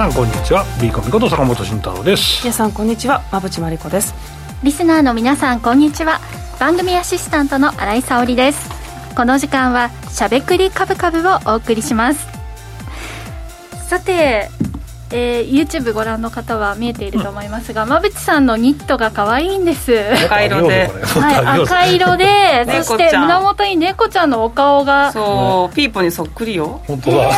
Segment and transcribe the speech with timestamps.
[0.00, 0.64] 皆さんこんにちは。
[0.80, 2.40] ビーコミこと坂本慎太郎です。
[2.42, 3.22] 皆さんこんにちは。
[3.30, 4.14] 馬淵真理子です。
[4.62, 6.20] リスナーの皆さんこんにちは。
[6.58, 8.70] 番組アシスタントの新井沙織です。
[9.14, 12.26] この時間はしゃべくりカブカブをお送りします。
[13.90, 14.48] さて
[15.12, 19.92] えー、YouTube ご覧の方は見えていると思いますが、馬、淵、さんのニットが可愛いんです。
[20.24, 22.82] 赤色で、はい、赤色で。
[22.84, 25.12] そして胸元に猫ちゃんのお顔が。
[25.12, 26.80] そうピーポにそっくりよ。
[26.86, 27.30] 本当だ。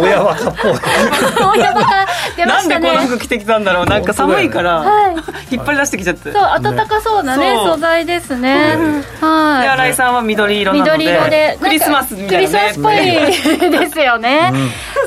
[0.00, 0.72] 親バカっぽい
[1.58, 2.88] 親バカ出ましたね。
[2.92, 3.86] なんでこの服着てきたんだろう。
[3.86, 5.14] なんか寒いから、はい、
[5.54, 6.32] 引っ張り出してきちゃって。
[6.32, 8.76] そう暖かそうなね素材ですね、
[9.20, 9.62] はい。
[9.62, 14.52] で新井さんは緑色なので緑色でクリスマスみたいな、ね、クリスマスっぽいですよね、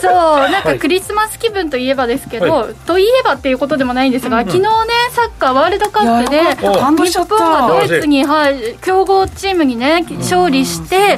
[0.01, 4.69] そうなんかクリスマス気分といえばですけど、はい、といえばっていうことでもないんですが、うん、昨日ね
[5.11, 6.95] サッカーワールドカップで日本
[7.27, 11.17] がドイツに、はい、強豪チームにね勝利して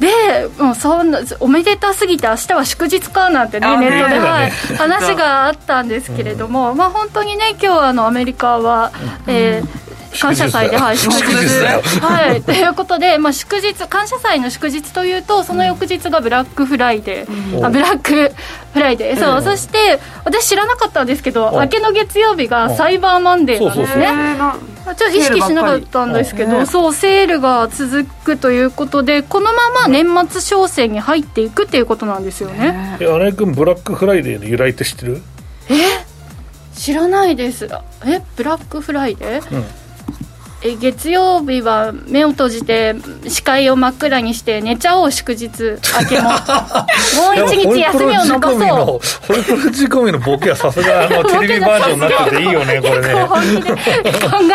[0.00, 8.92] でもうそんなおめでたすぎて明日は祝日かなんてねネットで、はい、話があったんですけれども、まあ本当にね今日あのアメリカは、
[9.26, 9.87] えー
[10.20, 11.22] 感謝祭で、はい、祝日。
[12.00, 18.32] はい、ということで、まあ、祝日、感謝祭の祝日というと、その翌日がブラックフライデー、あブラック
[18.72, 24.08] フライデー、そう、そして、私知らなかったんですけど、明けの月曜日がサイバーマンデーなんですね。
[24.96, 32.96] ちょっと意識しなかったんですけど、そう、セールが続くということで、このまま年末商戦に入っていくっていうことなんですよね。
[33.00, 35.22] え、新井君、ブラックフライデーの由来って知ってる？
[35.68, 35.74] え
[36.74, 37.68] 知らないです。
[38.06, 39.64] えブラックフライデー、うん
[40.62, 42.96] え月曜日は目を閉じて
[43.28, 45.78] 視界を真っ暗にして寝ちゃおう祝日明
[46.08, 46.30] けも。
[47.18, 48.58] もう一日休みを延ばそう。
[48.58, 49.00] ホ
[49.34, 53.14] リプロ仕込みのボケはさすがあの テレビバージョンになってていいよねこれね。
[53.24, 53.78] 本気で考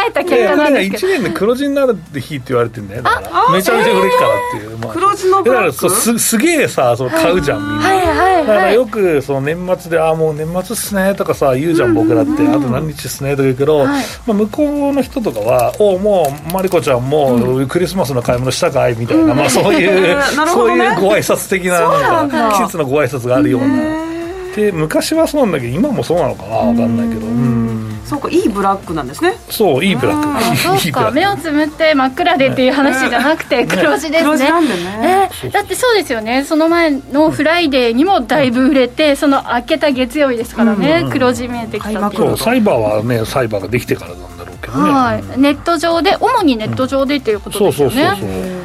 [0.07, 3.53] えた結果なんですけど1年で黒字になる日って言われてるんだよだから。
[3.53, 13.87] めちゃめちゃ売れっからっていう、まあ、黒字のブラックだからすすげえさそう買うじゃん、みんな、はいはいはい、だからよくその年末で「ああもう年末っすね」とかさ言うじゃん僕だって、あと何日っすねとか言うけど、はい、
[14.25, 24.13] まあ、向こうの人とかは「おもうマリコちゃんもクリスマスの買い物したかいみたいな、まあ、そういう、そういうご挨拶的ななんか季節のご挨拶があるような。
[24.55, 27.25] で昔はそうなんだけど今もそうなのかな分かんないけど。
[27.25, 27.99] うん。
[28.05, 29.33] そうかいいブラックなんですね。
[29.49, 30.57] そう いいブラック。
[30.57, 34.29] そうか目をつむって真っ暗でっていう話じゃなくて黒字ですね。
[34.29, 36.43] 黒字なんでね、えー、だってそうですよね。
[36.43, 44.42] その前のフライデーにもだいぶ売れてその明けた月曜日ですからね、黒字見えてきたっていうサイバーはねサイバーができてからなんだ
[44.77, 48.15] ね、はい、ネット上で主にネット上でっていうことですよね、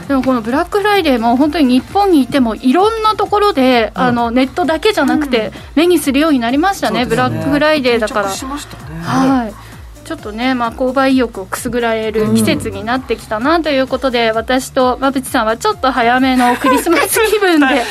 [0.07, 8.29] でもこのブラックフライデーも本当に日本にいてもいろんなところで、あのネットだけじゃなくて目にするようになりましたね、ブラックフライデーだから。
[8.29, 9.68] はい
[10.09, 17.85] ちょっとね、まあ、購買意欲をくすぐられる季節になってきたなということで、うん、私と馬淵さんはちょっと早めの クリスマス気分で、ね、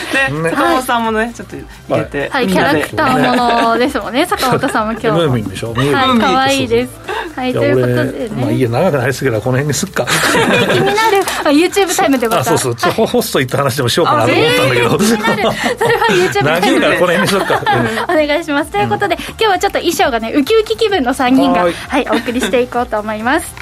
[0.50, 1.56] 坂本さんもねちょっと
[1.88, 5.75] 入れて、はい、キャラクターものですもんね坂本さんも今日 ムーミンでしょ？
[5.75, 7.17] はい可愛いです。
[7.35, 8.41] はいということでね。
[8.41, 10.07] まあいいや長くなりすぎたこの辺にすっか。
[10.07, 11.23] 気になる。
[11.51, 12.75] YouTube タイムであそうそう。
[12.75, 15.44] ちょホスト行った話でもしようかなと思ったんだけど、気になる。
[15.77, 16.88] それは YouTube タイムで。
[16.88, 17.61] この辺にしようか、
[18.09, 18.72] お願いします。
[18.72, 21.61] ということで、今日はちょっと衣装がねウキウキ気分の3人が。
[21.61, 21.69] は
[22.00, 23.53] いお送りしていこうと思います。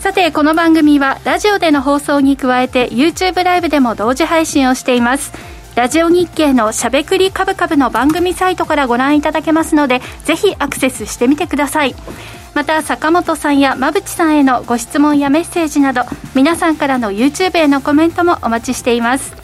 [0.00, 5.32] さてこの番組はラジオでの放送に加えて YouTube ライブでも同時配信をしています。
[5.74, 11.94] ラジオ日経のしゃべくりカブカブの番組サイトからご覧いただけますのでぜひアクセスしてみてください。
[12.54, 16.02] また坂本さんや馬淵さんへのご質問やメッセージなど
[16.34, 19.34] 皆さんからの YouTube へのコメントもお待ちしています。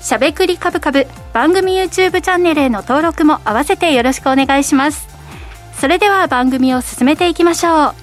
[0.00, 5.17] しゃべくりカブカブ番組 YouTube チャンネルへの登録も合わせてよろしくお願いします。
[5.78, 7.94] それでは番組を進めていきましょう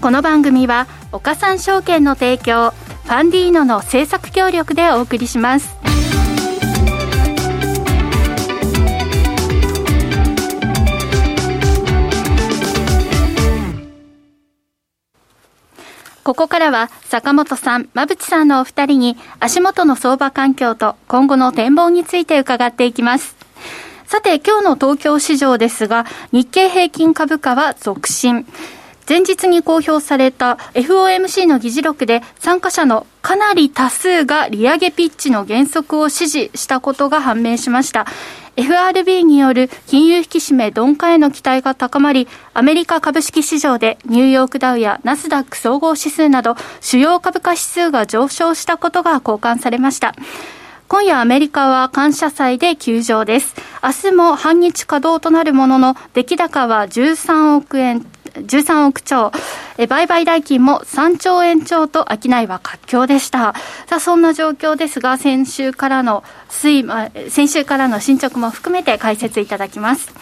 [0.00, 5.76] この番組は岡三証券の提供ファンディーノの制作協力でお送りします
[16.22, 23.42] ここからは坂本さん、馬淵さんのお二人に足元の相場環境と今後の展望について伺っていきます。
[24.06, 28.46] さて今日の東京市場ですが日経平均株価は続伸。
[29.08, 38.06] 前日に公表された FOMC の議事録で参加者のかなり多数が利上げピッチの原則を支持したことが判明しました。
[38.54, 50.14] FRB による金融引き締め鈍化への期待が高まり、アメリカ株式市場でニューヨークダウやナスダック総合指数など主要株価指数が上昇したことが交換されました。
[50.92, 53.54] 今夜アメリカは感謝祭で休場です。
[53.82, 58.02] 明日も半日稼働となるものの、出来高は13億円
[58.34, 59.32] 13億超、
[59.78, 63.54] え売買代金も3兆円超と商いは活況でした。
[63.86, 70.12] さあ、そんな状況ですが、先週からの推、先週からの進捗も含めて解説いただきます。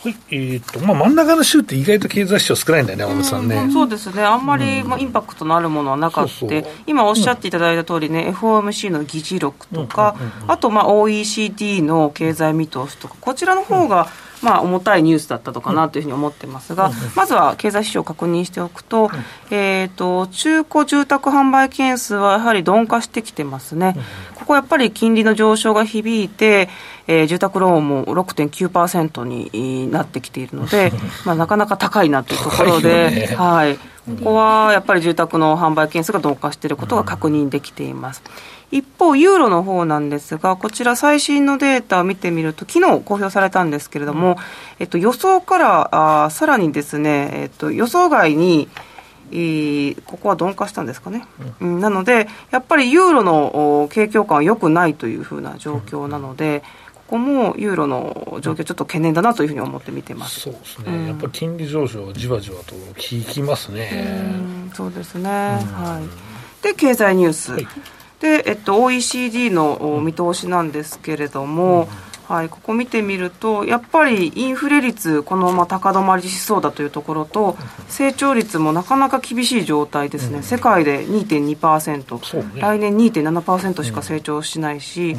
[0.00, 3.68] はい、えー、っと、まあ、真ん中の州って意外と経済指標少ないんだよね、大野さんね。
[3.72, 6.46] そうですね、あんまり、まあ、インパクトのあるものはなかった、
[6.86, 10.14] 今おっしゃっていただいた通りね、FOMC の議事録とか、
[10.46, 14.08] あと、まあ、OECD の経済見通しとか、こちらの方が、
[14.42, 19.10] まあ、重たいニュースだったのかなというふうに思ってますが、まずは経済指標を確認しておくと、
[19.50, 23.96] えーと、中古住宅販売件数はやはり鈍化してきてますね、
[24.34, 26.68] ここやっぱり金利の上昇が響いて、
[27.06, 30.92] えー、住宅ローンも6.9%になってきているので、
[31.24, 33.80] まあ、なかなか高いなというところで、ね、はい、こ
[34.24, 38.22] こはやっぱり住宅の販売件数が鈍化していることが確認できています。
[38.70, 44.36] 一方、ユーロの方なんですが、こちら最新のデータを見てみると、昨日公表されたんですけれども、
[44.78, 48.68] えっと、予想からあさらにですね、えっと、予想外に、
[49.30, 51.26] えー、ここは鈍化したんですかね、
[51.60, 56.62] うん、なので、やっぱりユーロの景況感は良くないというふうな状況なので、
[56.94, 60.40] ここもユーロの状況、ちょっと懸念だなというふうに思って見てます。
[60.40, 63.90] そうですね、うん、やっぱり金利上昇、じわじわと効きますね。
[64.70, 66.02] うそうですね、は
[66.62, 67.52] い、で、経済ニュース。
[67.52, 67.66] はい
[68.20, 71.88] で、えっと、OECD の見通しなんですけれども、
[72.28, 77.56] はい、ここ見てみると、やっぱりインフレ率、このまま高止まりしそうだというところと、
[77.88, 85.16] 成長率もなかなか厳しい状態ですね、世界で2.2%、ね、来年2.7%しか成長しないし、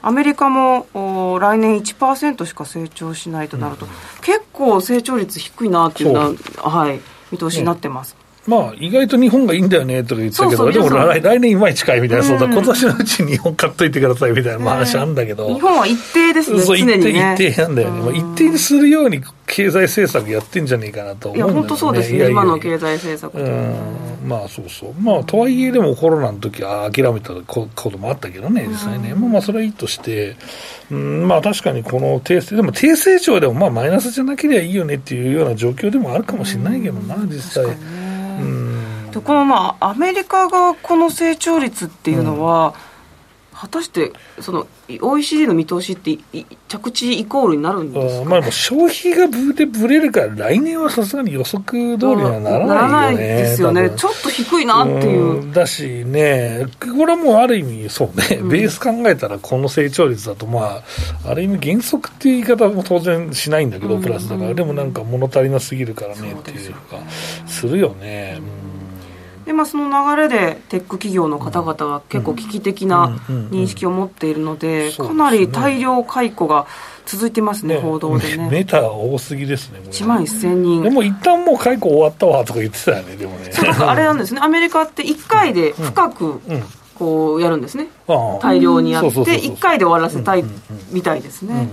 [0.00, 3.88] アメリカもお来年1%しか成長しないとなると、
[4.20, 7.00] 結構成長率低いなっていうのは、はい、
[7.32, 8.14] 見通しになってます。
[8.46, 21.52] まあ、意外と日本がいいんだよねとか言ってたけど、でも来来年いまいちかいみたいな、そうだ、今年のうちに日本買っといてくださいみたいな話あるんだけど、日本は一定ですね、そう一定、一定なんだよね、まあ、一定にするように経済政策やってんじゃねえかなと思うんだよね。
[21.52, 30.36] いや、本当そうですね、今の経済政策うん、まあそうそう、まあ、とはいえ、でもコロナの時は諦めたこともあったけどね、実際ね、まあ、まあそれはいいとして、
[30.90, 38.03] うん、まあ確かにこの低でも低成長でもまあマイナスじゃなければいいよねっていうような状況でもあるかもしれないけどな、実際。
[39.18, 42.74] うんでこのまあアメリカがこの成長率っていうのは、
[43.52, 44.66] うん、果たしてその
[45.00, 46.18] OECD の見通しって
[46.68, 53.90] 着地イコールになるんですか、まあ、消費がブでぶれるから来年はさすがに予測通りにはならないよね、ならないですよね。
[53.96, 55.52] ちょっと低いなっていう。
[55.52, 60.82] だしねこれはもうある意味そうね、うん、ベース考えたらこの成長率だとま
[61.24, 66.32] あある意味原則っていう言い方も当然しないんだけど、プラスだから、でもなんか物足りなすぎるからね。
[66.32, 66.98] っていうか
[67.46, 68.63] するよね、うん
[69.46, 76.66] でまあ、その流れでテック企業の方々は結構危機的な認識を持っているので、かなり大量解雇が
[77.06, 78.48] 続いてますね、報道でね。
[78.50, 80.82] メタ多すぎですね、1万1000人。
[80.82, 83.52] でも一旦もう解雇終わったわとか言ってたよね、でもね。
[83.52, 86.40] そうあれなんですね、 アメリカって1回で深く、
[86.94, 87.88] こうやるんですね、
[88.40, 90.44] 大量にやって、1回で終わらせたい
[90.90, 91.68] みたいですね。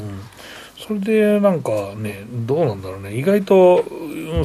[0.86, 3.86] それでなんかね、どうなんだろうね、意外と、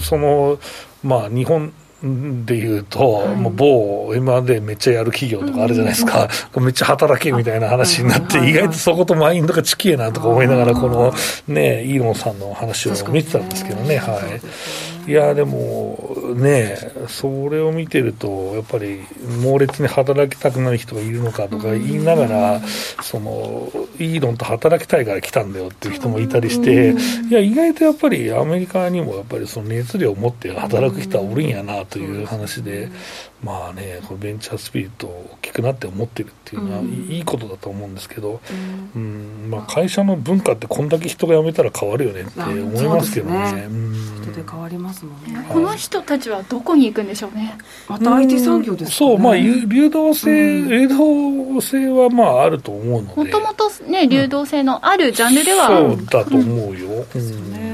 [0.00, 0.58] その、
[1.02, 1.72] まあ、日本、
[2.02, 11.14] でいうと、はい、もう某 M&A めっちゃやる企業とかあるじゃないですか、うん、めっちゃ働けみたいな話になって、意外とそことマインドがちきえなとか思いながら、この
[11.48, 14.95] ね、イーロンさんの話を見てたんですけどね、はい。
[15.06, 19.00] いや、でもね、それを見てると、やっぱり
[19.42, 22.60] 猛烈に働きたくない人がいるのかとか言いながら、
[23.02, 26.94] その、イーロンと働きたいから来たんだよっていう人もいたりして、
[27.28, 32.88] いや、意外とやっぱりアメリカにもやっぱりその熱量を持って働く人はおるんやなという話で、
[33.42, 38.40] まあね、このベンチャースピリット大きくなって思ってるっていうのは、いいことだと思うんですけど、
[38.94, 43.52] うん、まあ、会社の文化ってこんだけ人が辞めたら変わるよねって思いますけどね。
[43.52, 43.68] ね
[44.22, 45.46] 人で変わりますもんね。
[45.50, 47.58] この人たちはどこに行くんでしょうね。
[47.88, 53.16] また IT 産業です、ね、そう、まあ、流動性、流動性はまああると思うので。
[53.16, 57.04] もともとね、流動性のあるジャンルでは、そうだと思うよ。
[57.12, 57.65] ですよね。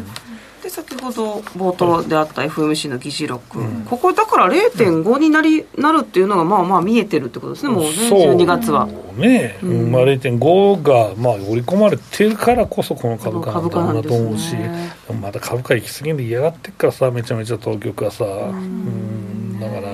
[0.62, 8.86] で先ほど冒頭であった FMC の議事録、うん、ここだから0.5になり、なるっていうのがまあまあ見えてるってことですね、もうね、12月は。
[9.16, 19.90] ね、うん、まあ、0.5がまあ織り込まれてるからこそこの株価なんだろうなと思うし、ね、また株価行き過ぎんで嫌がってっからさ、めちゃめちゃ当局はさ、うん、だから。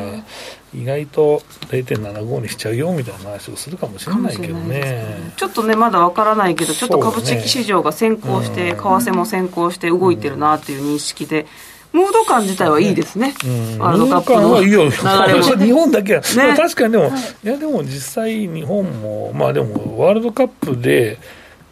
[0.74, 11.46] 意外と0.75にしちゃうよみたいな話をするかもしれないけどね、ね、ちょっとねまだわからないけどちょっと株式市場が先行して、ね、為替も先行して動いてるなっていう認識で。
[11.90, 13.34] ムード感自体はいいですね、
[13.78, 17.10] ワールドカップの流れも、日本だけは、 ね、確かにでも、い
[17.42, 21.18] やでも実際、日本も、まあでも、ワールドカップで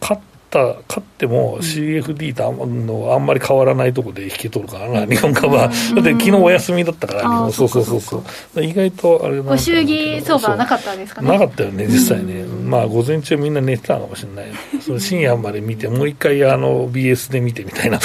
[0.00, 8.00] 勝ったった勝っても CFD とあんのあんまり変わらないところで引き取るからな、日本株は、だって昨日お休みだったから、日本そうそうそう。
[8.00, 8.22] そ
[8.56, 11.30] う意外とあれご祝儀相場なかったですかね。
[11.30, 14.46] なかったよね実際ね、まあ午前中みんな寝てたかもしれない。
[14.80, 17.98] その深夜まで見てもう一回あの BS で見てみたいな。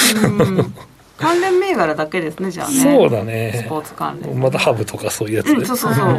[1.18, 2.74] 関連銘柄だけですねじゃあね。
[2.80, 3.62] そうだね。
[3.64, 4.40] スポーツ関連。
[4.40, 6.14] またハブとかそういうやつで、うん、そうそうそう、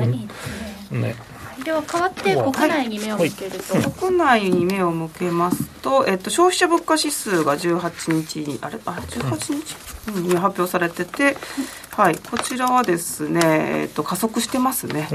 [0.99, 1.15] ね
[1.63, 8.79] では変わって国内に目を向けると、はい、国内に目を向けますと、えっと、消費者物価指数が18日にあれ？
[8.85, 9.75] あ18日、
[10.17, 11.37] うん、に発表されてて、
[11.91, 15.07] はい、こちらはですね、えっと、加速してますね、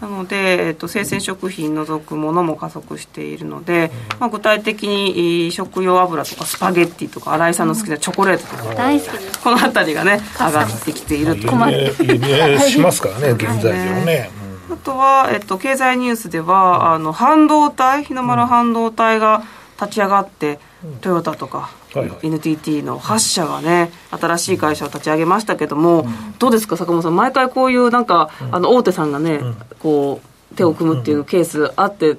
[0.00, 9.40] なので、えっと、生鮮食品除くものも加速しているので、まあ、具体的に食用油とかスパゲッティとか新井さんの好きなチョコレートとか、大好きです。
[9.40, 11.48] この辺りがね上がってきていると。
[11.48, 14.45] 困ってしますからね現在ではね。
[14.82, 19.42] あとは、えっと、経済ニュースでは、あの半導体日の丸半導体が
[19.80, 20.58] 立ち上がって、
[21.00, 27.16] トヨタとか、はいはい、NTT の8社がね新しい会社を立ち上げましたけども、うん、どうですか坂本さん？
[27.16, 30.20] 毎回こういうなんか、うん、あの大手さんがね、うん、こ
[30.52, 32.16] う手を組むっていうケースあって、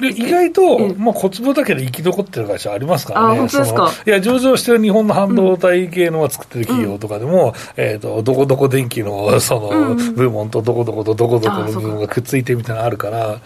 [0.00, 3.90] で意外と、まあ、小坪だけで生き残ってる会社ありますからね、本当ですか？
[4.06, 13.40] いや上場してる日本の半導体系の作ってる企業とかでも、うん、えーと、どこどこ電気のその、部門とどこどことどこどこの部門がくっついてみたいなのあるから、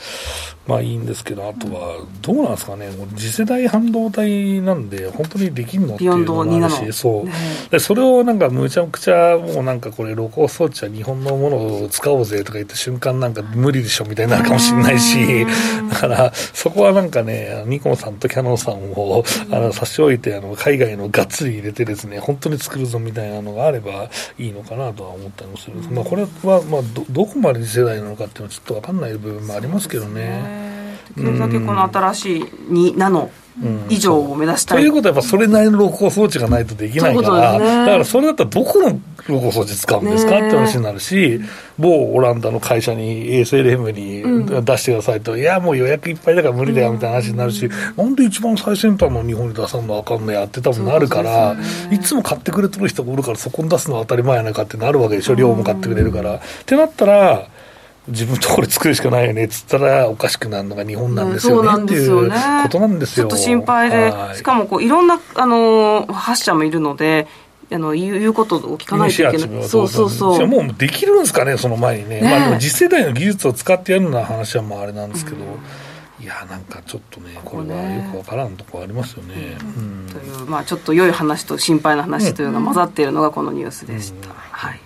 [0.66, 7.32] まあいいんですけど、あとは、どうなんですかね、もう次世代半導体なんで、本当にできるのっていうのもあるし、そう、ね、
[7.70, 15.46] でそれをなんかむちゃくちゃ、もうなんかこれ、露光装置は日本のものを使おうぜとか言った瞬間、なんか無理でしょみたいになるかもしれないし、
[15.90, 30.51] だから、そこはなんかね、ニコンさんとキャノンさんをあの差し置いてあの、海外のがっつり入れてですね、本当に作るぞみたいなのがあればいいのかなとは思ったりもするんです、まあ、これは、まあど、どこまで次世代なのかっていうのはちょっと分かんない部分もありますけどね。
[31.16, 33.30] できるだけこの新しい2ナノ
[33.90, 41.40] 以上を目指したい、ということはやっぱそれなりの録音装置がないとできないから、ね、だからそれだったらどこの録音装置使うんですか、って話になるし、
[41.78, 56.36] 某オランダの会社に ASLM に出してくださいと、うん、いや、もう予約いっぱいだから無理だよみたいな話になるし、うん、なんで一番最先端の日本に出さんのあかんのやって多分なるから、ね、いつも買ってくれてる人がおるから、そこに出すのは当たり前やないかってなるわけでしょ、量も買ってくれるから。
[56.36, 57.48] ってなったら、
[58.08, 62.30] 自分のところで作るしかないよねっつったらおかしくなるのが日本なんですよね、うん、っていう
[62.64, 63.28] ことなんですよ。
[63.28, 67.28] ちょっと心配で、しかもこういろんなあの発射もいるので
[67.70, 69.64] あの言うことを聞かないといけない。
[69.68, 70.46] そうそうそう。
[70.48, 75.40] もうできるんですかねその前にね、ね、まあ、でも次世代の技術を使ってやるような話はまああれなんですけど、う
[76.20, 80.06] ん、いやなんかちょっとねこれはよくわからんとこありますよね、うん。
[80.12, 84.80] というまあちょっと良い話と心配な話というのが混ざっているのがこのニュースでした、はい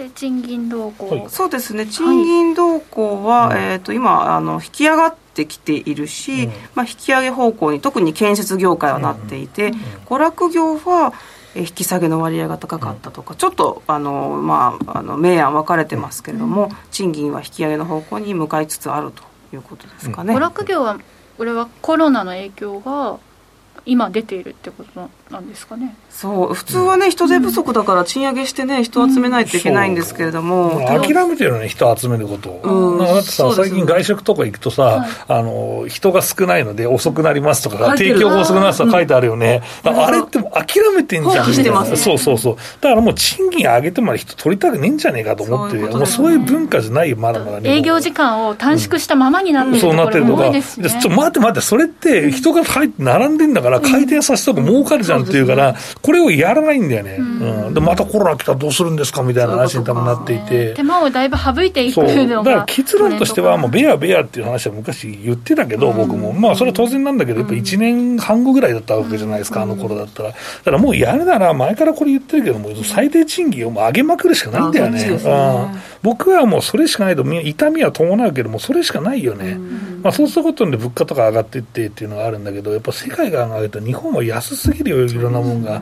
[0.00, 1.86] で賃金動向、はい、そうですね。
[1.86, 9.74] 賃金動向は、はい、えーと、今あの引き上がってきているし、うん、まあ、引き上げ方向に特に建設業界はなっていて、うん、
[10.06, 11.12] 娯楽業は
[11.54, 19.22] 引き下げの割合が高かったとか、ちょっとあの、まあ、あの明暗分かれてますけれども、賃金は引き上げの方向に向かいつつあると
[19.54, 20.34] いうことですかね。
[20.34, 20.98] 娯楽業は
[21.36, 23.18] これはコロナの影響が
[23.86, 25.96] 今出ているってことなんですかね。
[26.10, 32.50] そう普通はね人手不足だから賃上げしてね人集めないといけないんですけれども、うん、諦めてるのね人集めること。
[32.50, 41.52] を、うん、だってさ、最近外食とか行くとさ、はい、あの人が少ないので遅くなりますとか提供が遅くなると書いてあるよね、うん、あれっても諦めてんじゃん。
[41.52, 42.56] してます、ね、そうそうそう。
[42.80, 57.74] だからもう賃金上げてまで人取りたくねえんじゃねえかと思ってそう、ね、もうそういう文化じゃないよまだまだ営業時間を短縮したままになってるところも多いですね、ちょっと待って待ってそれって人が入って並んでんだから回転させた方が儲かるじゃんっていうから、これをやらないんだよね、うん。
[57.74, 60.74] でまたコロナ来たらどうするんですかみたいな話に多分なっていて。
[60.74, 66.32] 手間をだいぶ省いていくのがだから結論としてはもうベアベアっていう話は昔言ってたけど、僕も。
[66.32, 70.30] まあそれは当然なんだけどやっぱ1年半後ぐらいだったわけじゃないですか、あの頃だったら。
[70.30, 70.34] だ
[70.64, 75.18] からもうやるなら前からこれ言ってるけども最低賃金をもう上げまくるしかないんだよね、ね、
[76.02, 79.54] 僕はもうそれしかないと痛みは伴うけどもそれしかないよね、
[80.02, 85.80] まあ、そうすることで物価とか上がっていってっていうのがあるんだけどやっぱ世界が上がると日本は安すぎるよいろんなもんが。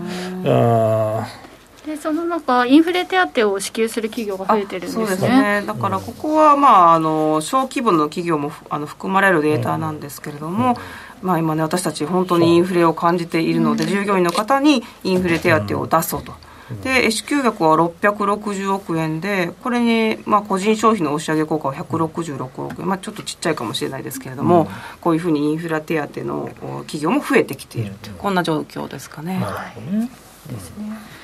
[1.86, 5.06] でその中、インフレ手当を支給する企業が増えてるんですね。
[5.06, 5.64] ですね。
[5.66, 10.76] だからここは、まあ、あの小規模の企業もあの含まれるデータなんですけれども、
[11.22, 16.34] うん、まあ、今ね、私たち、本当にインフレを感じているので、従業員の方にインフレ手当を出そうと。
[16.82, 24.68] で支給額は660億円でこれに、まあ、個人消費の押し上げ効果は166億円、まあ、ちょっとちっちゃいかもしれないですけれども、うん、
[25.00, 26.50] こういうふうにインフラ手当の
[26.82, 29.38] 企業も増えてきているという、こんな状況ですかね。
[29.38, 30.10] ね
[30.50, 31.18] ですね。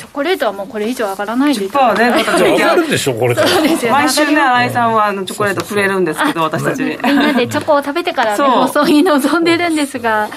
[0.00, 1.66] チョコレートはもうこれ以上上がらないで。
[1.66, 6.98] すかね、上がるでしょ、これ毎週ね、新井さんはあのチョコレートくれるんですけど、私たちに。
[7.04, 10.30] みんなでチョコを食べてから、ね、放送に臨んでるんですが。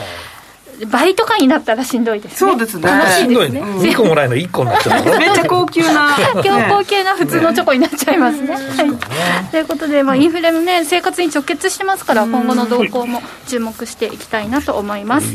[0.88, 2.52] 倍とかになったらしんどいですね。
[2.52, 2.88] そうですね。
[2.88, 3.62] 楽しいですね。
[3.62, 6.18] 2個もらえるの1個になっちゃう めっちゃ高級な。
[6.70, 15.28] 高級な普通のチョコになっちゃいますね、はい、ということで、まあ、インフレもね生活に直結してますから今後の動向も注目していきたいなと思います、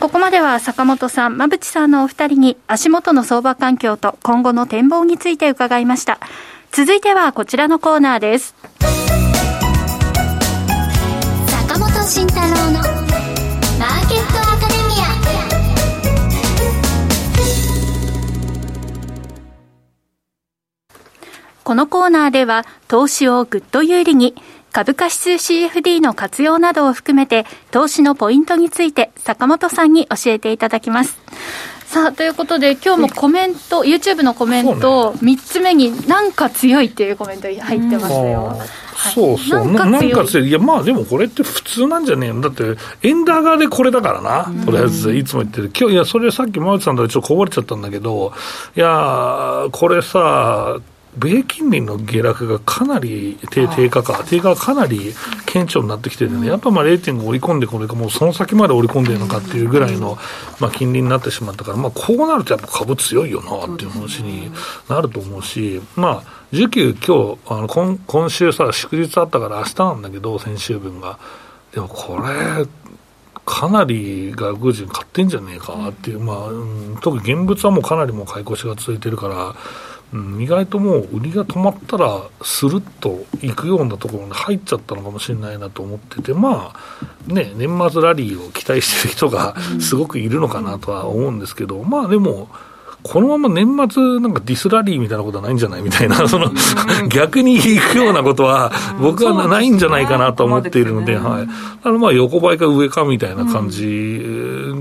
[0.00, 6.18] ここまでは坂本さん、馬淵さんのお二人に足元の相場環境と今後の展望について伺いました。
[6.72, 8.54] 続いてはこちらのコーナーです。
[11.68, 13.01] 坂本慎太郎の
[21.64, 24.34] このコーナーでは投資をぐっと有利に
[24.72, 31.18] 株価指数 CFD の活用などを含めて投資のポイントについて坂本さんに教えていただきます。
[31.86, 38.58] さあということで今日もコメント、YouTube のコメント3つ目になんか強いっていうコメント入ってますよ。
[39.14, 40.48] そうそう、なんか強い。
[40.48, 42.40] いや、まあでもこれって普通なんじゃねえよ。
[42.40, 45.70] だって、円高でこれだからな、とりあえず、いつも言ってる。
[45.78, 48.32] 今日、いや、それさっき馬内さんとちょっとこぼれちゃったんだけど、
[48.74, 50.78] いや、これさ、
[51.16, 55.12] 米金利の下落がかなり低低下か、低下がかなり
[55.46, 60.16] 顕著になってきてるね、やっぱまあ0.5織り込んでこれか、もうその先まで織り込んでるのかっていうぐらいの、
[60.58, 64.50] まあ、金利になってしまったから、まあ、こうなるとやっぱ株強いよなっていう話に
[64.88, 71.18] なると思うし、まあ、需給、今日あの今今週さ、祝日あったから明日なんだけど、先週分が。
[71.72, 72.66] でもこれ、
[73.44, 79.54] かなり外国人買ってんじゃねえかっていう、まあ、うん、特に現物はもうかなりもう買い越しが続いてるから、
[80.12, 92.48] うん、意外ともう売りが止まったらスルッといくようなところに入っちゃったのかもしれないなと思っててまあね年末ラリーを期待してる人がすごくいるのかなとは思うんですけど、まあでも
[93.02, 96.52] このまま年末なんかディスラリーみたいなことはないんじゃないみたいな、その
[97.08, 101.48] 逆に行くようなことは僕はないんじゃないかなと思っているので、はい。
[101.82, 104.30] あのまあ横ばいか上かみたいな感じ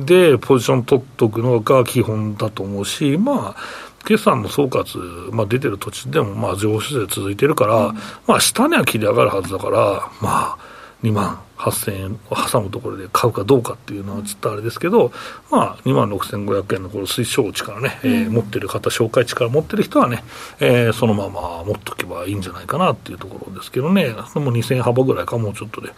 [0.05, 7.95] でポジション取っとくのが基本だと思うし、まあ決算の総括、まあ、出てる土地でもまあ上昇で続いてるから、うん、
[8.27, 10.57] まあ、下値は切り上がるはずだから、まあ、
[11.03, 15.11] 2万8000円を挟むところで買うかどうかっていうのはちょっとあれですけど、
[15.51, 20.23] まあ、2万6500円のこの推奨値からね、うん、えー、持ってる方、紹介値から持ってる人はね、
[20.59, 24.17] えー、そのまま持っとけばいいんじゃないかなっていうところですけどね、もう
[24.53, 25.91] 2000円幅ぐらいか、もうちょっとで、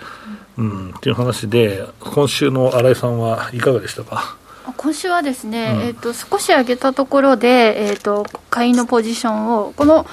[0.58, 4.38] うん、っていう話で、今週の新井さんはいかがでしたか？
[4.78, 10.06] 今週はですね、うん、えーと、少し上げたところで、えーと、買いのポジションをこの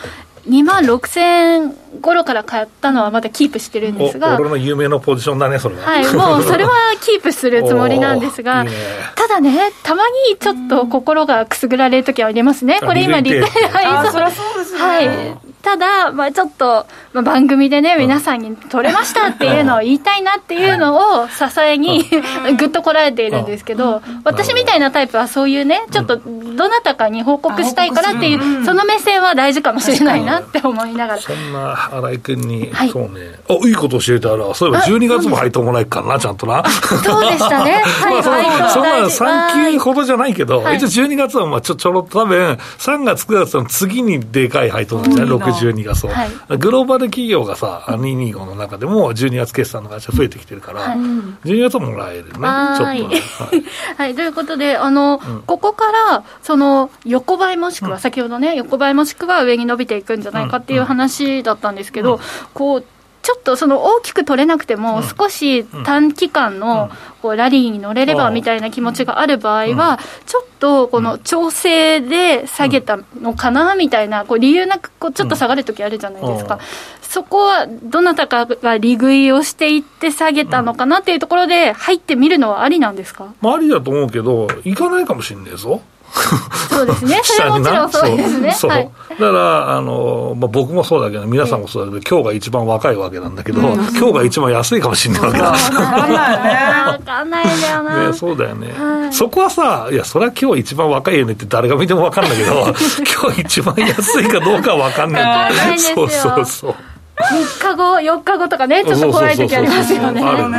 [0.46, 5.82] 2万6000円頃から買ったのはまだキープしてるんですが俺の有名なポジションだねそれは。
[5.82, 8.70] はいもうそれは キープするつもりなんですがね、
[9.14, 22.05] ただねたまにちょっと心がくすぐられる時はありますね、これ今リタイアそりゃそうですね、はいただ、まあ、ちょっと、まあ、番組でね、皆さんに取れましたっていうのを言いたいなっていうのを支えに、
[22.59, 31.20] ぐっとこられているんですけど、私みたいなタイプはそういうね、ちょっとどなたかに報告したいからっていう、その目線は大事かもしれないなって思いながら。
[31.20, 36.64] そんな新井君に、はい、そうね、あいいこと教えたら、そういえば12月も配当もらえるからな、ちゃんとな。
[36.68, 37.83] そうでしたね。
[37.85, 38.81] はい、まあ、そ
[39.25, 53.04] んな3級ほどじゃないけど、一応12月はまあちょちょろっと多分、3月、9月の次にでかい配当なんじゃない、12月を、はい、グローバル企業がさ、225の中でも12月決算の会社増えてきてるから、はい、12月ももらえるね、ちょっと、はい、
[53.96, 54.14] はい。
[54.14, 62.20] ということで、あの、うん、ここから、その、横ばいもしくは、先ほどね、横ばいもしくは上に伸びていくんじゃないかっていう話だったんですけど、うん、
[62.54, 62.84] こう、
[63.22, 76.59] ちょっとその大きく取れなくても、少し短期間のこうラリーに乗れればみたいな気持ちがある場合は、ちょっとこの調整で下げたのかなみたいな、こう理由なくこうちょっと下がるときあるじゃないですか、
[77.02, 85.83] そこはどなたかが利食いをしていって下げたのかなっていうところで、入ってみるのはありなんですか、まあ、ありだと思うけど、いかないかもしれないぞ。
[86.11, 88.53] そうですね、 それはもちろんそうですね。
[88.53, 95.51] そう、はい、だからあの、まあ、僕もそうだけど、皆さんもそうだけど、今日が一番若いわけなんだけど、うん、今日が一番安いかもしれないわけだ。
[95.53, 96.61] 分かんないね。
[96.99, 98.09] 分かんないんだよな。
[98.09, 102.66] ね、そうだよね、はい、そこはさ、いや、それは今日一番若いよねって誰が見ても分かんないけど、
[103.23, 105.55] 今日一番安いかどうかは分かんない。
[105.55, 106.75] ないそうそうそう。
[107.20, 110.23] 3日後、4日後とかね、ちょっと怖い時ありますよね。
[110.23, 110.59] あるね。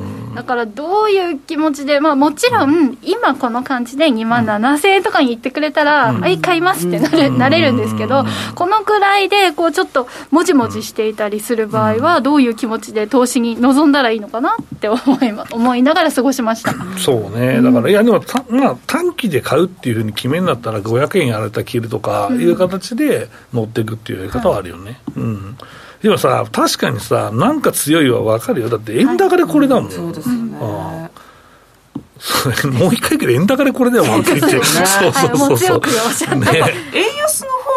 [0.00, 16.74] うんだからどういう気持ちで、まあ、もちろん、今この感じで2万7000円とかに言ってくれたら、はい、買いますってなれなれるんですけど、このくらいで、こう、ちょっと、もじもじしていたりする場合は、どういう気持ちで投資に臨んだらいいのかなって思い 思いながら過ごしました。
[16.98, 25.00] そうね、だから、いや、でもた、まあ、短期で買うっていうふうに決めになったら、500円やられたら切るとかいう形で乗っていくっていうやり方はあるよね。
[25.14, 25.56] はい、うん。
[26.02, 30.22] でもさ、確かにさ、なんか強いは分かるよ、だって円高でこれだもん、はい、そうで。
[32.72, 35.80] もう一回くらい円高でこれではもう言って、そうそうそうそう。
[35.84, 36.36] 円安の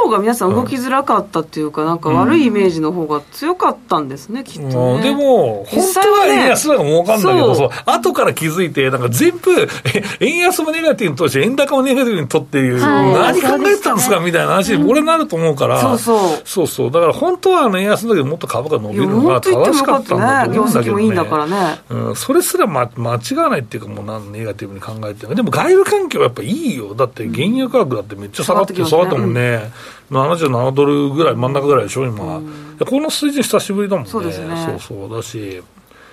[0.10, 7.69] 方が皆さん動きづらかったっていうか、なんか悪いイメージの方が強かったんですね、きっと、ね、でも、本当は円安の方が儲かるんだけど、そう。
[7.86, 9.52] 後から気づいて、なんか全部、
[10.19, 16.19] 円安もネガティブにとして、円高もネガティブにとっていう、何考えてたんですかみたいな話、俺なると思うから、そうそう。
[16.45, 16.91] そうそう。
[16.91, 29.72] だから本当は円安だけど、もっと株価伸びるのが正しかったんだと思うんだけど、ね、いいんだからね、うん、それすら、ま、間違わないっていうか、もうなんネガティブに考えてでも外部環境はやっぱいいよ、だって原油価格だってめっちゃ下がって下がったもんね、うん、
[30.12, 34.34] 77ドルぐらい、真ん中ぐらいでしょ、今、うん、この水準、久しぶりだもんね、そうね。
[34.80, 35.62] そうだし、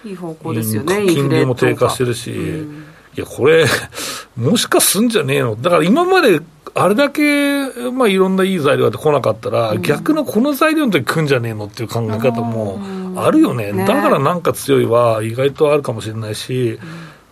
[0.04, 2.30] いい方向ですよね、金利も低下してるし。
[2.30, 2.84] うん。
[3.16, 3.64] いや、これ、
[4.36, 5.56] もしかすんじゃねえの？
[5.56, 6.40] だから今まで
[6.74, 12.78] あれだけ、まあ、いろんないい材料が来なかったら、うん、逆のこの材料の時来んじゃねえのっていう考え方も
[13.16, 13.86] あるよね、ね。
[13.86, 16.78] だからなんか強いは意外とあるかもしれないし、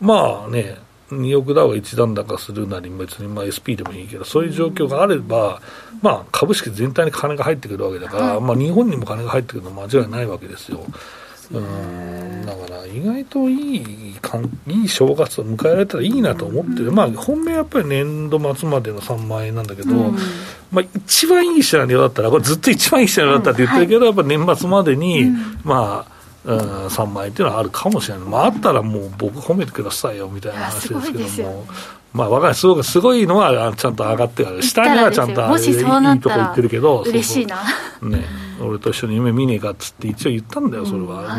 [0.00, 0.79] うん、まあね、
[1.10, 5.60] 2億ダウが一段高するなり、別にまあ SP でもいいけど、そういう状況があれば、
[6.02, 10.84] まあ、株式全体に金が入ってくるわけだから、まあ、日本にも金が入ってくるのは間違いないわけですよ。
[11.52, 12.46] うん。
[12.46, 13.76] だから意外とい
[14.12, 20.16] いかんいい正月を迎えられたらいいなと思ってる、まあ、本命はやっぱり年度末までの3万円なんだけど、うん、
[20.72, 26.13] まあ、一番いいシナリオだったら、これずっと一番いいシナリオだったって言ってるけど、うんはい、やっぱ年末までに、うん、まあ、
[26.44, 31.66] うん、3万円っていうのはあるかもしれない、まあ、あったらもう僕褒めてくださいよみたいな話ですけども。
[32.12, 32.54] まあ、わかる。
[32.54, 34.62] すごくすごいのはちゃんと上がってる。
[34.62, 37.57] 下にはちゃんといいとこ行ってるけど嬉しいな。
[38.02, 38.24] ね。
[38.62, 41.37] 俺と一緒に夢見ねえかっつって一応言ったんだよそれは、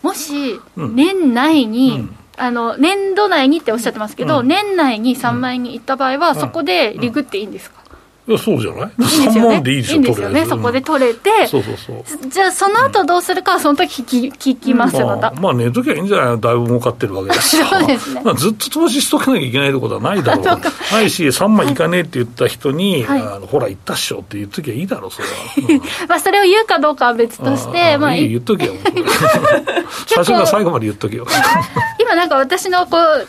[0.00, 2.16] もし年内に、うん。
[2.38, 7.81] あの年度内にっておっしゃってますけど、うん、年内に3万円に行った場合は、そこでリグっていいんですか、
[8.28, 10.46] いやそうじゃない？3万でいいでしょいいんですよね。
[10.46, 12.28] そこで取れて、そうそうそう。
[12.28, 16.40] じゃあその後どうするかはその時聞き聞きますまた、まあ寝ときゃいいんじゃない？
[16.40, 20.44] だいぶ儲かってるわけだしそうですね、まあ、ずっと投資しとかなきゃいけないってことはないだろう。
[20.92, 25.34] ないし3万いかねえって言った人に、はい、あのほら行ったっしょって言っときゃいいだろうそれは、
[25.68, 28.74] うん、まあそれを言うかどうかは別としてまあいい言っとけよ。
[30.06, 31.26] 最初から最後まで言っとけよ。
[32.00, 33.26] 今なんか私のこう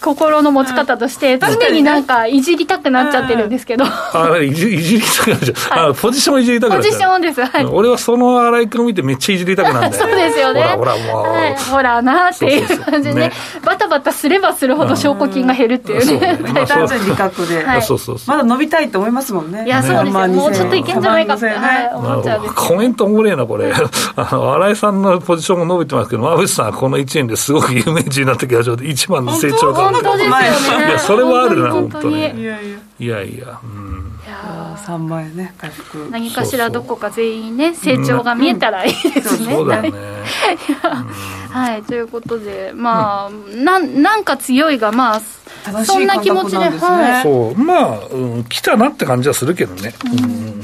[0.00, 3.84] 心の持ち方として、常になんかいじりたくなっちゃってるんですけど。
[3.84, 6.92] あいじいじりたくなっちゃう、 はい、ポジションいじりたくなっちゃう。
[6.92, 7.44] ポジションです。
[7.44, 7.64] はい。
[7.66, 10.04] 俺はその新井君見てめっちゃいじりたくなるんだよ。
[10.04, 10.62] そうですよね。
[10.62, 11.32] ほら、ほら、もう。
[11.32, 13.32] はい、ほらなっていう感じでね。
[13.64, 16.38] バタバタすればするほど証拠金が減るっていうね。
[16.66, 17.64] 単純利確で。
[17.82, 18.36] そうそうそう。
[18.36, 19.64] まだ伸びたいと思いますもんね。
[19.66, 20.28] いや、そうですよ。
[20.28, 21.46] もうちょっといけんじゃないかって、
[21.94, 23.72] 思っちゃうコメントおもれえな、これ。
[24.16, 28.84] あの、新井さんのポジションも伸びてますけど、馬渕さんこの1年ですごく有名人になった気がします。
[28.84, 30.10] 一番の成長が。
[30.10, 30.88] 本当ですよね。
[30.88, 32.18] いや、それはあるな、本当に。
[32.18, 32.60] いやいや。
[32.98, 34.12] いやいや、うん。
[34.26, 36.08] いや3万円ね、回復。
[36.10, 39.54] 何かしらどこか全員ね、成長が見えたらいいですね。
[39.54, 39.90] そうだね。
[41.50, 47.22] はい、ということで、まあ、なん、なんか強いが、まあ、そんな気持ちで、はい。
[47.22, 49.94] そう、まあ、うん、来たなって感じはするけどね。
[50.04, 50.60] うん。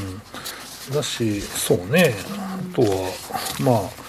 [0.95, 2.15] だし、そうね。
[2.73, 2.89] あとは、
[3.61, 4.07] まあ、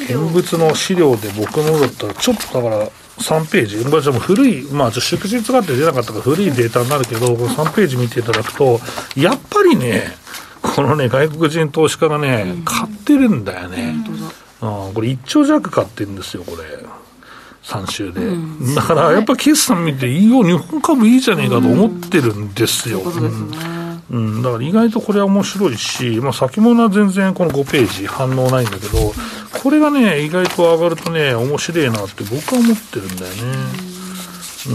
[0.00, 8.80] 現物の資料で僕のだったら、ちょっとだから、3ページ、これも古い、まあ、祝日があって出なかったから古いデータになるけど、この3ページ見ていただくと、
[9.16, 10.16] やっぱりね、
[10.62, 13.94] このね、外国人投資家がね、買ってるんだよね。
[14.60, 16.62] うん、これ1兆弱買ってるんですよ、これ。
[17.64, 18.20] 3週で、
[18.74, 23.00] だからやっぱ決算見て、いいよ、日本株いいじゃねえかと思ってるんですよ。
[23.00, 29.12] うん、だから意外とこれは面白いし、まあ、先物は全然この5ページ反応ないんだけど、
[29.62, 33.38] これがね、意外と上がるとね、面白いなって僕は思ってるんだよね。
[34.70, 34.72] う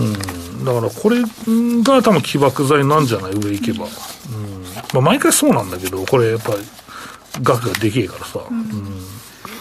[0.62, 3.34] ん、だからこれが多分起爆剤なんじゃない？
[3.34, 3.86] 上行けば。
[3.86, 3.90] うん
[4.94, 6.58] まあ、毎回そうなんだけど、これやっぱり
[7.42, 8.40] 額がでけえからさ。
[8.50, 8.66] うん、うん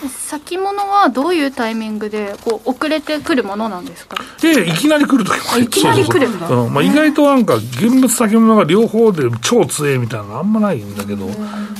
[0.08, 4.16] 先物はどういうタイミングでこう遅れてくるものなんですか？
[4.40, 6.48] でいきなり来るときもいきなり来るんだ。
[6.48, 11.26] まあ、意外となんか現物先物が両方で超強いみたいなのあんまないんだけど、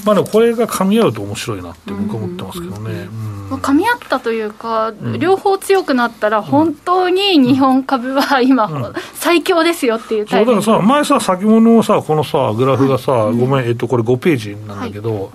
[0.04, 3.08] まあでもこれが噛み合うと面白いなって僕は思ってますけどね、
[3.50, 3.58] うん。
[3.58, 15.30] 噛み合ったというか、うん、両方強くなったら、本当に日本株は今、うん、最強ですよっていうタイプ、そうだからさ、前さ、先物のさ、このさ、グラフがさ、はい、ごめん、えっと、これ5ページなんだけど、はい、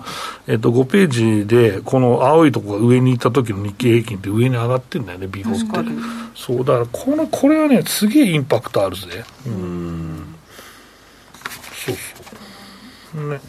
[0.48, 5.60] えっと、5ページで、この青いところが上に行った時の日経平均って上に上がってんだよね、ビゴって。
[6.34, 9.24] そう、だからこの、これはね、すげえインパクトあるぜ。
[9.46, 10.34] うん。
[11.86, 12.28] そうそう。
[13.14, 13.40] ね、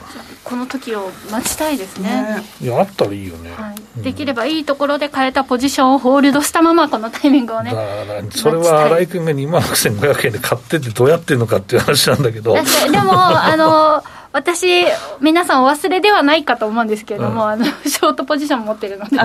[0.46, 12.66] この時を待ちたいですね、ね、いやあったらいいよね、はい、できればいいところで変えたポジションをホールドしたままこのタイミングをねだからそれは新井君が2万6500円で買っててどうやってるのかっていう話なんだけどでも
[13.14, 14.86] あの私、
[15.22, 19.18] 皆さんお忘れではないかと思うんですけれども、うん、あのショートポジション持ってるので、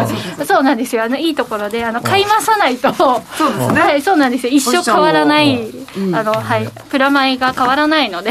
[0.46, 3.24] そうなんですよ、あのいいところで、あの買い増さないと、そうで
[3.66, 5.70] すね、はい、そうなんですよ、一生変わらない、
[6.14, 8.30] あのはい、プラマイが変わらないので、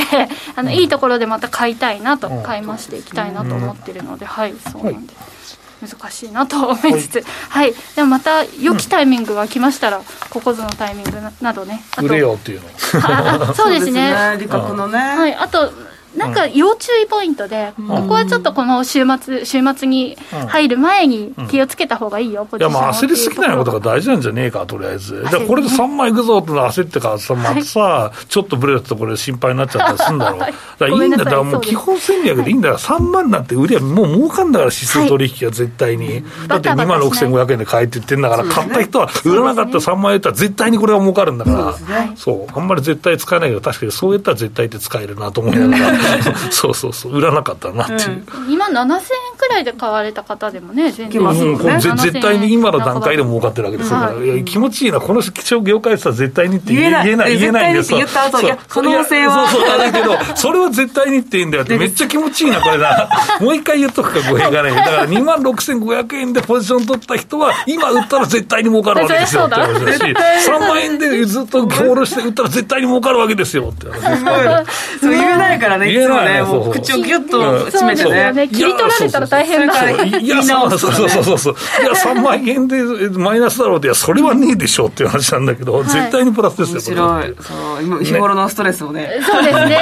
[0.55, 5.59] あのいいところでまた買いたいなと、買い増していきたいなと思ってるので、はい、そうなんです。
[5.83, 7.15] 難しいなと思いつつ、
[7.49, 13.53] はい、はい、でもまた良きタイミングが来ましたら、ここぞのタイミングなどね、売れよっていうの。
[13.53, 15.71] そうですね、利確のね、はい、あと
[16.15, 25.25] なんか要注意ポイントで、ここはちょっとこの週末、週末に入る前に気をつけた方がいいよ、いや、まあ焦りすぎないことが大事なんじゃねえか、とりあえず。
[25.29, 30.39] じゃこれで3枚いくぞって焦ってからさ、またさ、ちょっとブレたところで心配になっちゃったりするんだろう。
[30.41, 32.77] だからいいんだ、だからもう基本戦略でいいんだよ。
[32.77, 36.23] 3万なんて売りはもう儲かんだから、指数取引は絶対に。
[36.47, 41.73] だって2万6500円で買えって言ってんだから、買った人は売らなかったら3万円ったら絶対にこれは儲かるんだから。
[42.15, 42.59] そう。
[42.59, 46.02] あんまり絶対使えないけど、確かにそうやったら絶対って使えるなと思いながら。
[46.51, 46.93] そうそう。
[46.93, 47.17] そう。
[47.17, 48.99] 売らなかったなっていう、うん、今7000円
[49.37, 57.05] くらいで買われた方でもね全然、うん、絶対に今の段階でも儲かってるわけですから、はい、いや気持ちいいなこの貴重業界でさ絶対にって言えない。
[57.05, 59.47] 言えない言えないんです言った後いや可能性は。
[59.49, 61.77] そうそうだけどそれは絶対にって言うんだよって。
[61.77, 63.09] めっちゃ気持ちいいなこれな。
[63.39, 69.45] もう一回言っとくか語弊がない だから2万6500円でポジション取った人は今売ったら絶対に儲かるわけですよ。
[69.45, 73.71] って話だし3万円でずっとールして売ったら絶対に儲かるわけですよ。
[73.73, 73.87] って。
[73.89, 78.03] 話ですそう言えないからねいつもね口をギュッと締めて
[78.33, 78.47] ね。
[78.47, 80.05] 切り取られたら大変だから。
[80.05, 81.55] いや、そうそうそうそう。
[81.81, 87.05] いや、 3万円でマイナスだろうって、いや、それはねえでしょっていう話なんだけど、絶対にプラスですよ。
[87.05, 87.35] 面白い。
[87.41, 89.19] そう、今、日頃のストレスをね。
[89.21, 89.79] そうですね。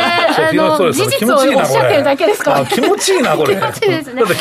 [0.52, 3.56] あの、事実をおっしゃってるだけですか気持ちいいな、これ。
[3.56, 3.88] だって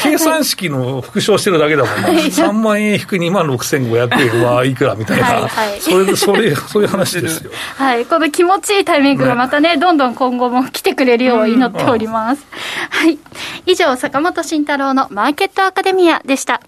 [0.02, 2.08] 計算式の復唱してるだけだもんな。
[2.08, 5.48] 3万円引く2万6500円はいくらみたいな。
[5.80, 7.50] それで、それ、そういう話ですよ。
[7.76, 8.06] はい。
[8.06, 12.46] この気持ちいいタイミングがまたね、どんどん今後も来てくれるよう祈っております。
[12.90, 13.18] はい。
[13.66, 16.60] 以上、坂本慎太郎のマーケットアカデミアでした。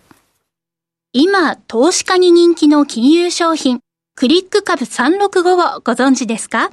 [1.12, 3.81] 今、投資家に人気の金融商品、
[4.14, 6.70] クリック株365をご存知ですか？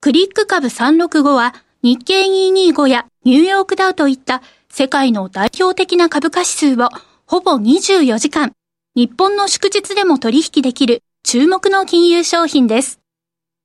[0.00, 6.88] クリック株365は日経225やニューヨークダウといった世界の代表的な株価指数を
[7.26, 8.52] ほぼ24時間、
[8.94, 13.00] 日本の祝日でも取引できる注目の金融商品です。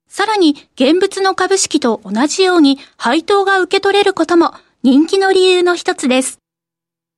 [0.09, 6.39] さらに現物の株式と同じように配当が受け取れることも人気の理由の一つです。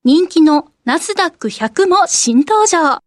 [0.04, 3.00] 人気のナスダック100も新登場。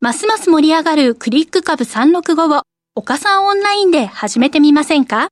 [0.00, 2.62] ますます盛り上がるクリック株365を
[2.94, 5.28] 岡さんオンラインで始めてみませんか？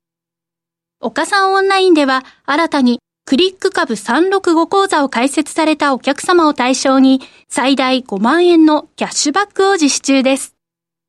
[1.01, 10.54] 岡さんオンラインでは新たにクリック株365講座を開設されたお客様を対象に最大5万円のキャッシュバックを実施中です。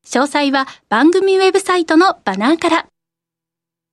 [0.06, 2.86] 詳細は番組ウェブサイトのバナーから。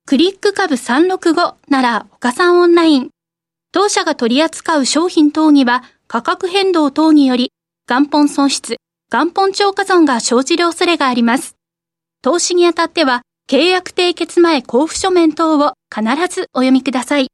[0.06, 3.10] クリック株365なら岡さんオンライン。
[3.72, 7.50] 当社が取り扱う商品等には価格変動等により
[7.88, 8.76] 元本損失、
[9.10, 11.56] 元本超過損が生じる恐れがあります。
[12.22, 17.26] 投資にあたっては契約締結前交付書面等を必ずお読みください。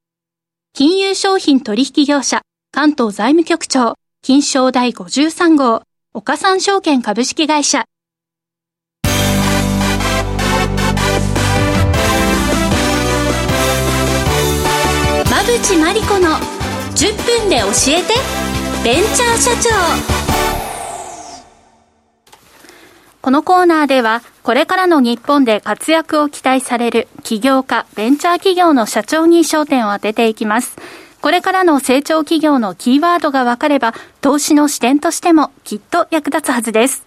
[0.73, 2.41] 金融商品取引業者
[2.73, 5.83] 関東財務局長金賞第53号
[6.15, 7.85] 岡三証券株式会社
[15.31, 16.31] 馬淵真理子の
[16.97, 18.15] 10分で教えて
[18.83, 19.71] ベンチャー社長
[23.23, 30.77] このコーナーではこれからの日本で活躍を期待される起業家、ベンチャー企業の社長に焦点を当てていきます。
[31.21, 37.05] これからの成長企業のキーワードが分かれば、投資の視点としてもきっと役立つはずです。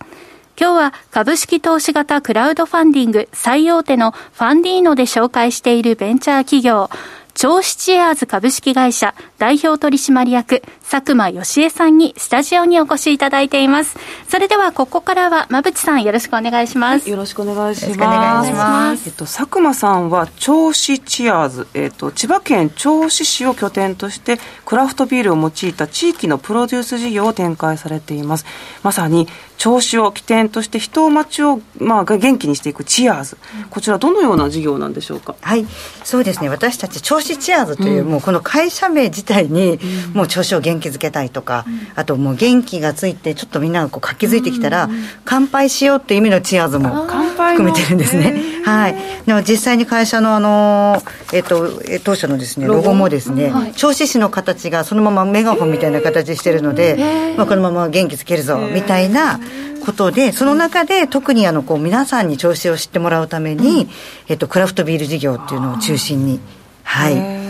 [0.58, 6.92] 今日は株式投資型クラウドファンディング最大手のファンディーノで紹介しているベンチャー企業、
[7.36, 13.98] 銚子チェアーズ株式会社代表取締役佐久間義恵さんにスタジオにお越しいただいています。
[14.30, 17.10] それではここからは馬淵さんよろしくお願いします。
[17.10, 18.52] よろしくお願いします。
[18.54, 28.46] ますえっと佐久間さんは銚子チアーズ、えっと千葉県銚子市を拠点としてクラフトビールを用いた地域のプロデュース事業を展開されています。
[28.84, 33.38] まさに調子を起点として人を町を、まあ、元気にしていくチアーズ、
[33.70, 35.36] こちらどのような事業なんでしょうか？
[35.42, 35.66] はい
[36.04, 39.80] そうですね私たち銚子チアーズという、うん、もうこの会社名自体に、
[40.14, 44.90] もう調子を元気づけたいとか、うん、あともう元気がついてちょっとみんながこう活気づいてきたら、
[45.26, 48.64] 乾杯しようっていう意味のチアーズも含めてるんですね。
[48.64, 48.96] はい。
[49.26, 52.94] でも実際に会社のあのえっ、と当社のですねロゴ？
[52.94, 59.40] もですね、銚子市の形がそのままメガホンみたいな形してるので、まあ、このまま元気つけるぞみたいな
[59.86, 63.90] ことでその中で特にあのこう皆さんに調子を知ってもらうために、
[64.28, 66.40] えっと、クラフトビール事業っていうのを中心に
[66.84, 67.44] はい。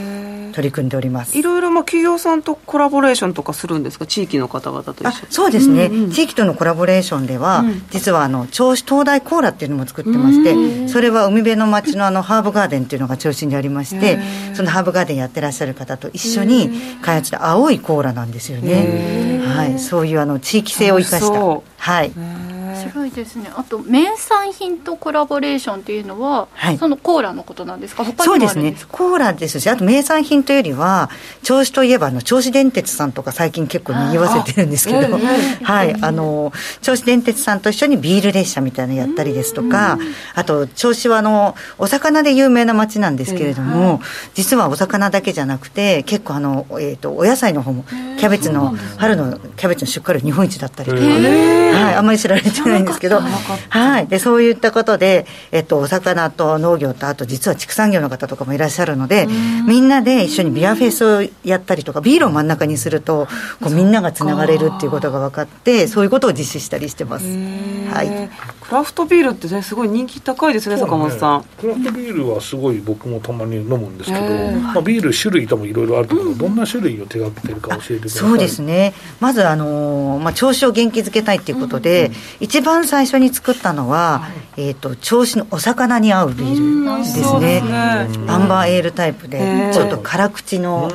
[0.54, 1.36] 取り組んでおります。
[1.36, 14.19] いろいろまあ企業さんとコラボレーションとかするんですか、地域の方々と一緒そうですね、うんうん、地域とのコラボレーションでは、うん、実はあの銚子東大コーラっていうのも作ってまして、それは海辺の町のあのハーブガーデンっていうのが中心にありまして、
[14.54, 16.69] そのハーブガーデンやってらっしゃる方と一緒に
[17.02, 19.41] 開発した青いコーラなんですよね。
[19.43, 21.62] はい、そういうあの地域性を生かした。
[21.78, 22.12] はい。
[22.89, 23.52] 白いですね。
[23.56, 28.06] あと名産品とコラボレーションっていうのは、はい、そのコーラのことなんですか？
[28.06, 28.76] そうですね。
[28.91, 31.10] コーラですしあと名産品というよりは
[31.43, 35.17] 銚子といえばあの銚子電鉄さんとか最近結構にぎわせてるんですけど、
[35.63, 35.96] はい。
[36.02, 39.98] あの銚子電鉄さんと一緒にビール列車みたいなのやったりですとか
[40.36, 44.02] あと銚子はあのお魚で有名な町なんですけれども、
[44.34, 59.27] 実はお魚だけじゃなくて結構あの、えーと、お野菜の方もキャベツの春のキャベツの出荷量日本一だったりとか、はい、あんまり知られてないんですけど、はい、でそういったことで、えっと、お魚と農業とあと実は畜産業の方とかもいらっしゃるので
[59.67, 63.27] みんなで一緒にビアフェスをやったりとかビールを真ん中にすると
[63.62, 68.29] こうみんながつながれるっていうことが分かってそういうことを実施したりしてます、はい、
[68.62, 71.43] クラフトビールってねすごい人気高いですね、ね、坂本さん。
[71.59, 78.29] クラフトビールはすごい僕もたまに飲むんですけど、まあ、ビール種類ともいろいろあるけど、うん、どんな種類を手がけてるか教えてください。
[78.29, 78.93] そうですね。
[79.19, 87.67] まずあの、まあ、調子を元気づけたいっていうことで、うん、一番最初に作ったのは、はい、えーと、銚子のお魚に合うビールですね、ね、
[88.28, 90.89] アンバーエールタイプでちょっと辛口の、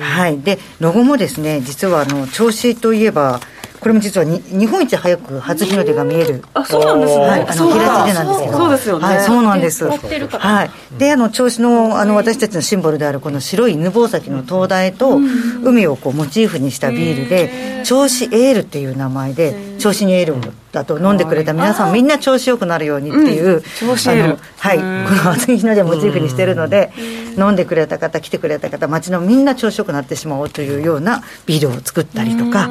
[0.00, 3.40] はい、でロゴもですね実はあの銚子といえば
[3.80, 8.58] これも実はに日本一早く初日の出が見える、あそうなんですね、はい、あの平地でなんですけど。
[8.58, 9.88] そうですよね、はい、そうなんです。
[9.88, 10.70] はい。
[10.98, 15.18] であの銚子のあの私たちのシンボルであるこの白い犬吠埼の灯台と
[15.62, 20.36] 海をこうモチーフにしたビールで銚子エールっていう名前で銚子にエールを
[20.72, 24.38] だと飲んでくれた皆さんみんな調子よくなるようにっていう、調子エール。
[24.58, 24.76] はい。
[24.76, 26.92] この暑い日の出モチーフにしてるので
[27.38, 32.70] 飲んでくれた方来てくれた方街のみんな調子よくなってしまおうというようなビールを作ったりとか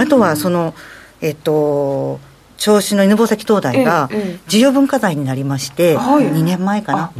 [0.00, 0.74] あとはその
[1.20, 2.18] えっと
[2.60, 4.08] 銚子の犬吠埼灯台が
[4.46, 7.12] 重要文化財になりまして、2年前かな、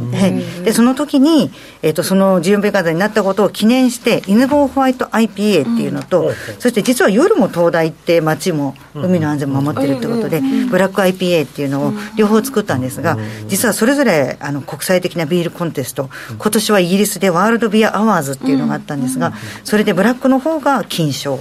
[0.63, 1.51] でその時に、
[1.81, 21.39] えーと、その重要文化財になったことを記念して犬吠ホワイト IPA っていうのと、うん、そして実は夜も灯台って街も海の安全を守ってるってことで、ブラック IPA っていうのを両方作ったんですが、実はそれぞれあの国際的なビールコンテスト今年はイギリスでワールドビアアワーズっていうのがあったんですが、それでブラックの方が金賞。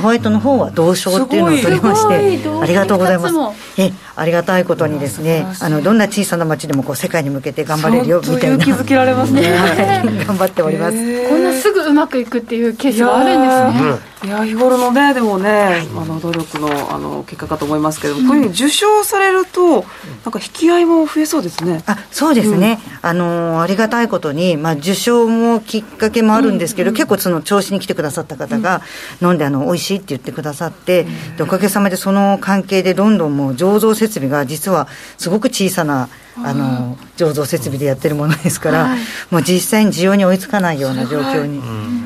[0.00, 3.31] ホワイトの方は銅賞っていうのを取りましてありがとうございます
[3.78, 8.64] えありがたいことにですねあのどんな小さな町でもこう世界に向けて頑張れるよみたいな。
[8.64, 9.42] 気づけられますね、
[10.26, 11.28] 頑張っております。
[11.28, 13.42] こんなすぐうまくいくっていうケースがあるん
[13.74, 21.82] ですねいや日頃のねでもね、はい、あの努力のあの結果かと思いますけども、うん、こういうふうに受賞されるとなんか引き合いも増えそうですね。
[21.86, 28.82] あそうですね、うん、あのありがたいことに、まあ、受賞もきっかけもあるんですけど、うん、結構その調子に来てくださった方が、
[29.20, 31.06] 飲んであの美味しいって言ってくださって、
[31.40, 34.86] おかげさまでその関係でどんどんもう醸造設備が実は
[35.18, 38.96] すごく小さなあの醸造設備でやってるものですから、
[39.30, 41.60] もう実際に需要に追いつかないような状況に。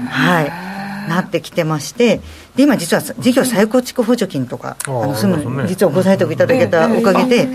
[0.09, 0.76] はい
[1.09, 2.21] なってきてまして
[2.57, 7.49] で今実は事業再構築補助金とかあのすぐ実はご採択いただけたおかげで、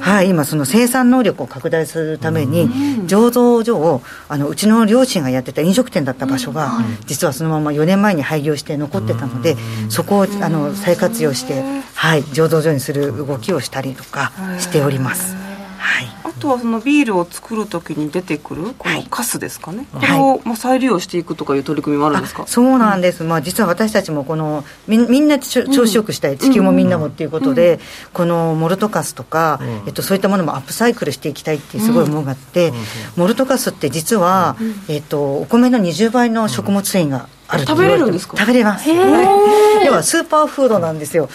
[0.00, 2.68] はい、今その生産能力を拡大するために
[3.06, 9.56] 醸造所をあのうちの両親がやってた飲食店だった場所が実はそのまま4年前に廃業して残ってたので
[9.88, 11.62] そこをあの再活用して、
[11.94, 15.41] はい、醸造所にする動きをしたりとかしております。
[16.42, 27.78] とはそのビールを作るときに出てくるこのカスですかね、はい、これをまあ再利用していくとかいう取り組みもあるんですか、そうなんです、まあ、実は私たちもこのみみんな調子よくしたい、地球もみんなもっていうことで、
[28.12, 32.72] このモルトカスとか、えっと、そういったものもアップサイクルしていきたいっていうすごい思いがあって、
[33.16, 34.56] モルトカスって実は、
[34.88, 38.36] えっと、お米の20倍の食物繊維がある食べれるんですか？
[38.36, 38.88] 食べれます。
[38.88, 41.28] 要はスーパーフードなんですよ。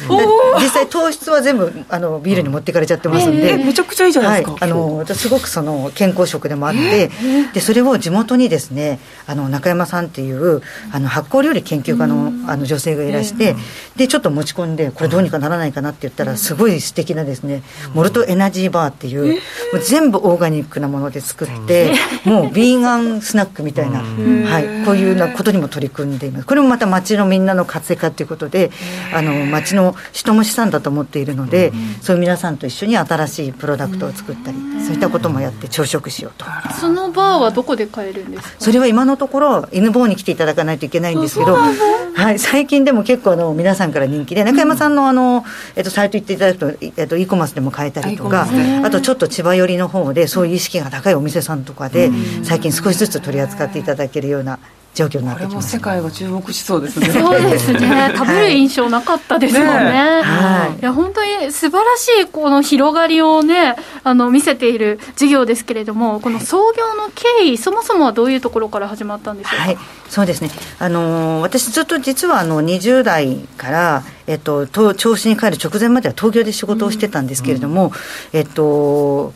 [0.59, 7.09] 実際糖質は全部あのビールに持ってかれちゃってますんで、めちゃくちゃいいじゃないですか、はい、あのすごくその健康食でもあって。
[7.53, 13.55] でそれを地元にですねあの中山さんっていうあの発酵料理研究家のあの女性がいらして
[13.95, 17.63] でちょっと持ち込んでこれどうにかならないかなって言ったらすごい素敵なですね
[17.93, 19.33] モルトエナジーバーっていう
[19.73, 21.93] もう全部オーガニックなもので作って
[22.23, 26.45] もうビーガンスナックみたいな、はい、こういうようなことにも取り組んでんでいます。
[26.45, 28.71] これもまた町のみんなの活性化ということで
[29.13, 36.45] あの町の人も資産だと思っているのでそういう皆さんと一緒に新しいプロダクトを作ったりそういったこともやって朝食しようと。
[36.79, 38.55] そのバーはどこで買えるんですか？
[38.59, 45.45] それは今のところ犬坊に来ていただかないといけないんですけど、はい、最近でも結構あの皆さんから人気で中山さんのあの、
[45.75, 48.47] えっと、サイト行っていただくと、えっと、e コマースでも買えたりとか
[48.83, 52.09] あとちょっと千葉寄りの方でそういう意識が高いお店さんとかで
[52.43, 54.59] 最近少しずつ取り扱っていただけるような
[54.97, 55.69] 状況になってきます。
[55.69, 57.09] 世界が注目しそうですね。
[57.13, 58.13] そうですね。
[58.15, 60.83] かぶる印象なかったですもんね、ねはい、い。
[60.83, 69.77] や本当に素晴らしいこの広がりをねあの見せている事業ですけれどもこの創業の経緯そもそもはどういうところから始まったんでしょうか、はい、
[70.09, 70.49] そうですね。
[70.79, 77.93] あの私ずっと実はあの20代からえっと、調子に帰る直前までは東京で仕事をしてたんですけれども、
[78.33, 79.33] うん、えっと、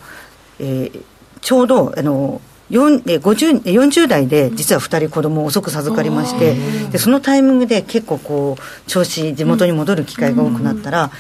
[0.60, 1.02] えー、
[1.40, 2.42] ちょうどあの
[2.72, 6.56] 50 40代で実は2人子供を遅く授かりまして
[6.92, 11.12] でそのタイミングで結構こう調子地元に戻る機会が多くなったら、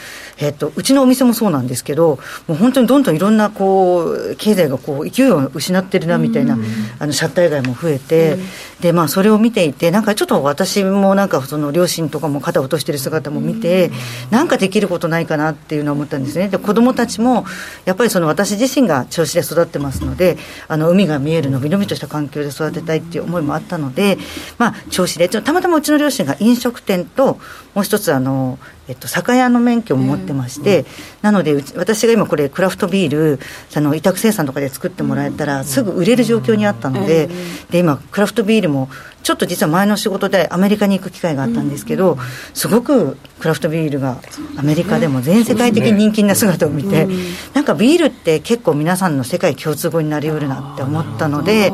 [0.41, 6.57] えっと、うちのお店もそうなんですけどもう本当にどんどんいろんなこう経済がこう勢いを失ってるなみたいな、
[6.99, 8.37] あのシャッター街も増えて、
[8.81, 13.91] でまあ、それを見ていてなんかちょっと私もなんかその両親とかも肩を落としてる姿も見て、
[14.31, 16.49] なんかできることないかなっていうのを思ったんですね。
[16.49, 17.45] で子供たちも
[17.85, 20.37] やっぱりその私自身が銚子で育ってますので
[20.67, 24.17] あの海が見えるのびのびとした環境で育てたいっていう思いもあったので、
[24.57, 27.39] まあ、銚子でたまたまうちの両親が飲食店と
[27.73, 28.57] もう一つあの
[28.91, 30.85] えっと、酒屋の免許も持ってまして、うん、
[31.21, 33.39] なので私が今これクラフトビール
[33.73, 37.29] あの委託生産とかで作ってもらえたらすぐ売れる状況にあったので,、
[37.69, 38.89] で今クラフトビールも
[39.23, 42.17] ちょっと実は前の仕事でアメリカに行く機会があったんですけど、
[42.53, 44.19] すごくクラフトビールが
[44.57, 47.07] アメリカでも全世界的に人気な姿を見て、
[47.53, 51.71] なんかビールって結構皆さんの世界共通語になりうるなって思ったので、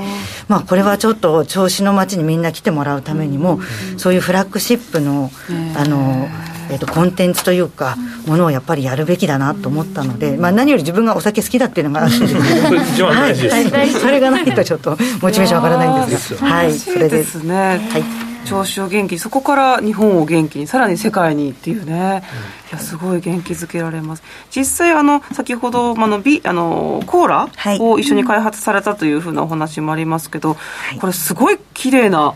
[0.47, 3.59] まあ、これはちょっと銚子の街にみんな来てもらうためにも、
[3.97, 5.31] そういうフラッグシップの
[5.75, 6.27] あの、
[6.69, 17.23] えーと、コンテンツというか、ものをやっぱりやるべきだなと思ったので、まあ、何より自分がお酒好きだっていうのがあってはい、それがないとちょっとモチベーション上がらないんですが、はい、それで。
[17.23, 17.39] す。
[17.39, 17.55] ですね。
[17.91, 18.27] はい。
[18.47, 22.23] 調子を元気にそこから日本を元気にさらに世界にっていうね、
[22.71, 24.23] いやすごい元気づけられます。
[24.55, 27.49] 実際あの先ほどあのビあのコーラ
[27.79, 32.35] を一緒に開発されたというふうなお話もありますけど、はい、これすごい綺麗な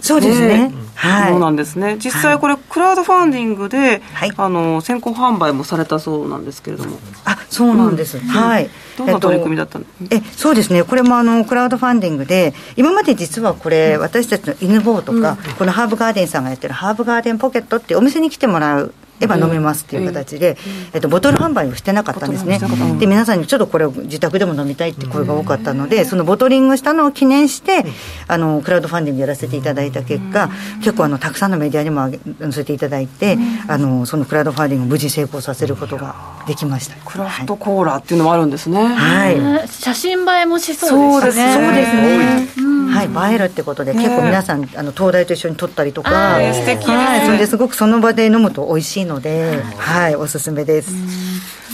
[0.00, 0.72] そうですね。
[0.94, 1.30] はい。
[1.30, 1.96] そうなんですね。
[1.98, 6.98] 実際これ、クラウドファンディングで、はい、あの先行販売もされたそうなんですけれども。
[7.24, 8.18] あ、そうなんです。
[8.18, 8.70] うん、はい。
[8.98, 10.82] どんな取り組みだったの、えっと、えそうですね。
[10.84, 20.56] これもあのクラウドファンディングで、今まで実はこれ、私たちの犬坊とか、うん、このハーブガーデンさんがやってるハーブガーデンポケットってお店に来てもらうれば飲めますっていう形で、
[20.92, 22.58] えっと、ボトル販売をしてなかったんですね、
[22.98, 27.84] で皆さんにちょっとこれを自宅でも飲みたいって声が多かったので、そのボトリングしたのを記念して、
[28.26, 32.10] あのクラウドファンディングやらせていただいた結果、結構あのたくさんのメディアにも
[32.40, 33.36] 載せていただいて、
[33.68, 36.14] あのそのクラウドファンディングを無事成功させることが
[36.46, 36.96] できました。
[37.04, 41.52] クラフトコーラっていうのもあるんですね、はい、写真映えもしそうですね。
[41.54, 42.70] そうですね。
[42.90, 50.92] はい、映えるってことで、結構皆さんあの東大と一緒に撮ったりとか、はい、それですごくその場で飲むと美味しいので、はい、おすすめです。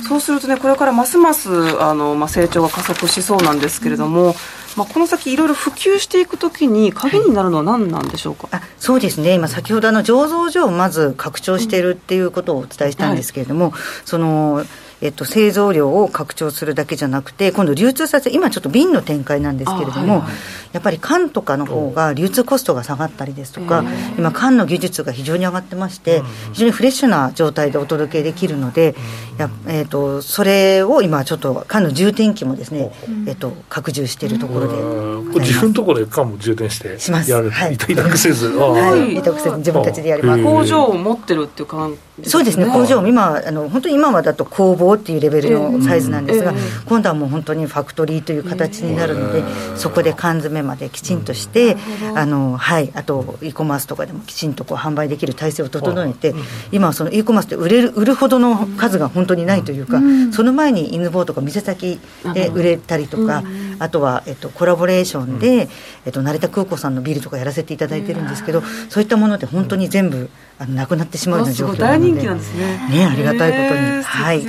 [0.08, 1.50] そうするとね、これからますます
[1.82, 4.34] あの、まあ、成長が加速しそうなんですけれども、
[4.76, 14.64] まあ、この先、いろいろ普及していくときに、鍵になるのは何なんでしょうか、あそうですね、今、先ほどあの醸造所をまず拡張しているっていうことをお伝えしたんですけれども、はい、その
[15.02, 20.30] えっと、製造量を拡張するだけじゃなくて、今度、流通させ、今ちょっと瓶の展開なんですけれども、はいはい、
[20.72, 23.84] やっぱり缶とかの方が流通コストが下がったりですとか、
[24.16, 26.22] 今、缶の技術が非常に上がってまして、
[26.52, 28.94] 非常にフレッシュな状態でお届けできるので、
[29.38, 32.90] やえっと、それを今、ちょっと缶の充填器もですね、
[33.26, 37.30] えっと、拡充しているところで、これ自分のところで缶も充填してします。
[37.30, 40.42] やる、はい、委託せず、はい、委託せず、自分たちでやります。
[40.42, 46.54] 工場を持ってるっていう感じ、そうですね、工場、今あの、本当に今はだと工房っていうレベルのサイズなんですが、
[46.86, 49.42] 今度はもう本当にファクトリーという形になるので、
[49.76, 51.76] そこで缶詰まできちんとして、
[52.14, 56.34] あのはい、あと e コマースとかでもきちんとこう販売できる体制を整えて、
[56.72, 60.00] 今はその e コマースで売れる売るほどの数が本当にないというか、
[60.32, 62.00] その前に犬坊とか店先
[62.32, 63.42] で売れたりとか、
[63.78, 65.68] あとは、えっと、コラボレーションで、
[66.04, 71.82] えっと、成田空港さんのビルとかやらせていただいてるんですけど、そういったもので本当に全部あのなくなってしまうような状況なので。
[71.82, 72.88] 大人気なんですね。
[72.90, 74.42] ねありがたいことに、はい、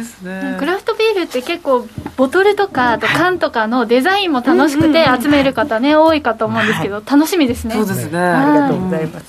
[0.57, 7.75] クラフトビールって結構ボトルとかあと缶とかのデザインも楽しくて集める方ね、多いかと思うんですけど、楽しみですね。
[7.75, 9.25] そうですね、ありがとうございます、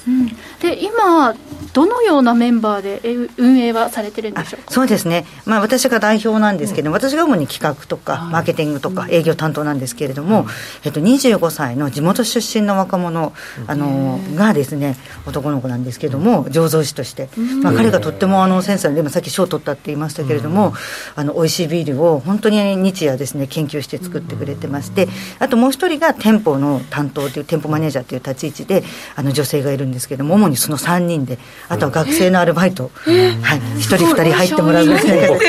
[0.61, 1.35] で今
[1.73, 3.01] どのようなメンバーで
[3.37, 10.49] 運営はされてるんでしょうそうですね、まあ、私が代表なんですけど、うん、私が主に企画とかマーケティングとか営業担当なんですけれども、うん、
[10.85, 13.33] えっと、25歳の地元出身の若者、
[13.67, 14.97] あのがですね
[15.27, 17.29] 男の子なんですけども醸造師として、
[17.63, 20.75] まあ、彼がとってもあのセンサーで今さっき賞を取ったって言いましたけれども、
[21.15, 28.83] あの美味しいビールを本当に日夜ですね研究して作ってくれてまして、あともう一人が店舗の担当という店舗マネージャーという立ち位置で
[29.15, 31.39] あの女性がいるんですけども主にその3人で
[31.69, 34.99] あとは学生のアルバイト、はい、1人2人入ってもらうぐら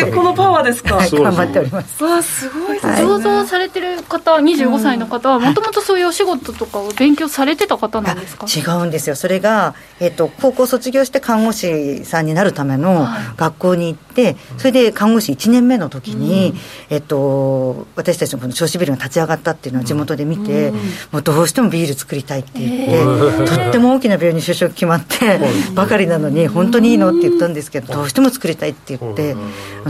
[0.07, 2.03] いこのパワーですか、はい、頑張っております。
[2.03, 8.45] わすごい想像されてる方25歳の方はもともとそういうお仕事とかを勉強されてた方なんですか？
[8.47, 9.15] 違うんですよ。
[9.15, 16.53] それが、えーと、高校卒業して看護師さんになるための学校に行って、それで看護師1年目の時に、
[16.89, 20.71] えーと、私たちのこの銚子ビルが立ち上がったっていうのを地元で見て、
[21.11, 25.39] もうどうしてもビール作りたいって言って、えー、とっても大きな病院に就職決まって
[25.73, 29.35] ばかりなのに本当にいいのって言ったんですけどどうしても作りたいって言って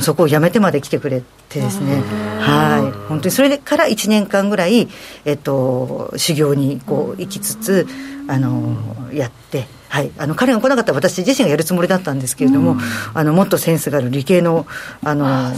[0.02, 2.04] そこを辞めてまで来てくれてですね。
[2.40, 3.08] はい。
[3.08, 4.88] 本当にそれから1年間ぐらい、
[5.26, 7.88] えっと、修行にこう行きつつ
[8.28, 8.78] あの
[9.14, 9.68] やって。
[9.90, 12.80] はい、あの彼が来なかったら私自身がやるつもりだったんですけれども、うん、
[13.16, 14.68] あのもっとセンスがある理系の
[15.04, 15.50] あの、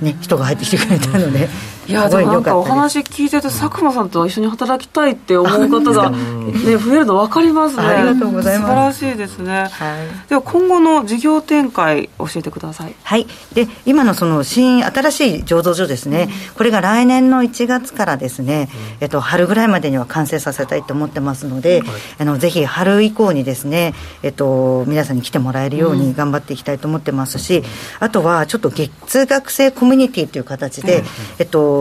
[0.00, 1.48] ね、人が入ってきてくれたので。
[1.88, 7.82] いやでもなんかお話聞いてて佐久間さんと一緒に働きたいって思う方が、ね、増えるの分かりますね。
[7.82, 8.98] ありがとうございます。
[8.98, 12.94] 素晴らしいですね、はい、では今後の事業展開教えてください。
[13.02, 13.26] はい。
[13.54, 18.68] で今のその新新しい醸造所ですね、うん、これが来年の1月からですね、
[19.00, 27.64] えっと、春ぐらいまでには完成させたいと思ってますので、はい、あのぜひ春以降にですね、えっと、皆さんに来てもらえるように頑張っていきたいと思ってますし、うん、
[28.00, 31.04] あとはちょっと月額制コミュニティという形で、うん、
[31.38, 31.77] えっと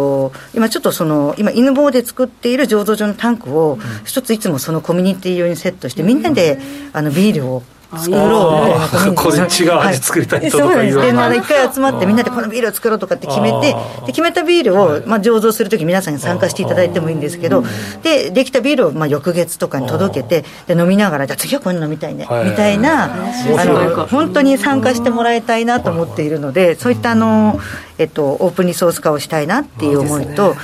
[0.53, 6.59] 今ちょっとその今犬坊で作っている醸造所のタンクを一ついつもそのコミュニティ用にセットしてみんなで
[6.93, 7.63] あのビールを
[7.95, 8.77] 作ろ
[9.11, 9.15] う。
[9.15, 10.49] これ違う味作りたい。
[10.49, 17.63] とか言わない、一回集まってみんなでこのビールを作ろうとかって決めてで決めたビールを、まあ、醸造するとき皆さんに参加していただいてもいいんですけど
[18.03, 27.59] でできたビールを、まあ、翌月とかに届けてで飲みながらじゃあ次はこれ飲みたいねみたいなあの本当に参加してもらいたいなと思っているのでそういったあの、
[27.97, 30.55] えっと、オープンリソース化をしたいなっていう思いと、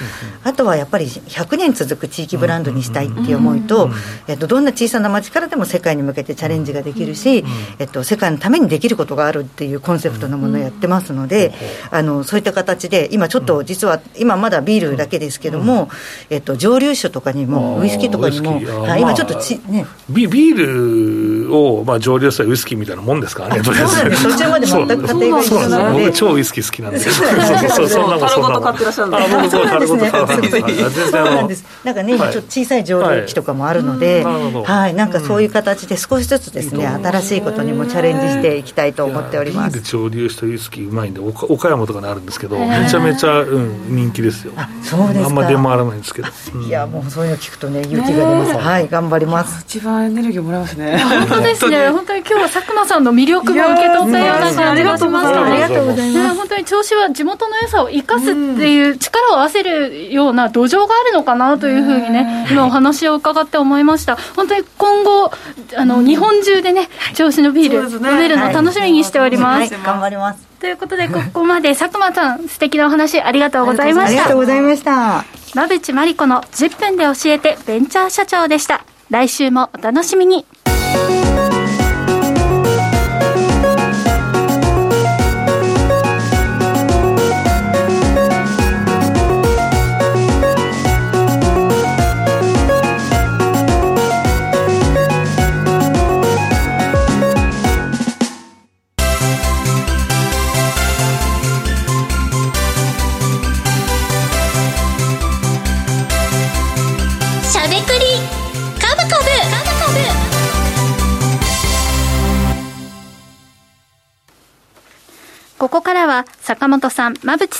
[0.43, 3.89] あとはやっぱり100年続く地域ブランドにしたいっていう思いと、
[4.27, 7.43] えっと、どんな小さな町からでも世界に向けてチャレンジができるし、
[7.79, 11.53] えっと、世界のためにできることがあるっていうコンセプトのものをやってますので、
[11.91, 15.89] あのそういった形で今ちょっと実は今まだビールだけですけども、
[16.29, 18.59] えっと、蒸留酒とかにもウイスキーとかにも
[18.97, 24.23] 今ちょっとち、ね、ビビールを、まあ、蒸留したウイスキーみたいなもんですからねそうなんです。
[24.23, 25.43] 途中まで全く家庭が。
[25.43, 29.17] 一緒なので僕超ウイスキー好きなんでそうそうそうそんなもんごと買ってらっしゃるんで。
[29.33, 31.65] 僕そうタルごと買うんです。
[31.83, 34.93] なんかね今ちょっと小さい蒸留機とかもあるのではい。
[34.93, 39.81] なんかそういう形で少しずつですね新しいことにもチャレンジしていきたいと思っております。
[39.81, 44.53] 蒸留したウイスキーうまいんで岡山とかにあるんですけどめちゃめちゃ、うん、人気ですよ。
[44.55, 46.29] あそうですあんま出回らないんですけど。
[46.65, 48.57] いやもうそういうの聞くとね勇気が出ます。
[48.57, 49.63] はい頑張ります。
[49.63, 50.97] 一番エネルギーもらいますね。
[50.97, 51.89] 本当ですね。
[51.89, 55.43] 本当に今日は佐久間さんの魅力も受け取ったような感じがしました。
[55.43, 56.35] ありがとうございます。
[56.35, 64.17] 本当に調子は地元の良さを生かすっていう力を合わせるような土壌があるのかなというふうにね今お話を伺って思いました。
[64.35, 65.31] 本当に今後
[65.75, 69.73] あの日本中でね調子のビール飲めるの楽しみにしております。
[69.73, 70.45] はい、頑張ります。
[70.59, 74.21] ということで、ここまで佐久間さん、素敵なお話ありがとうございました。
[74.21, 75.25] ありがとうございました。
[75.53, 78.85] 馬淵真理子の10分で教えてベンチャー社長でした。
[79.09, 80.45] 来週もお楽しみに。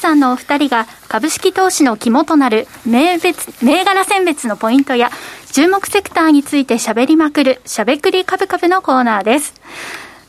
[0.04, 5.10] さんのお二人が株式投資の肝となる銘別銘柄選別のポイントや
[5.54, 9.54] 注目セクターについて喋りまくるしゃべくり株株のコーナーです。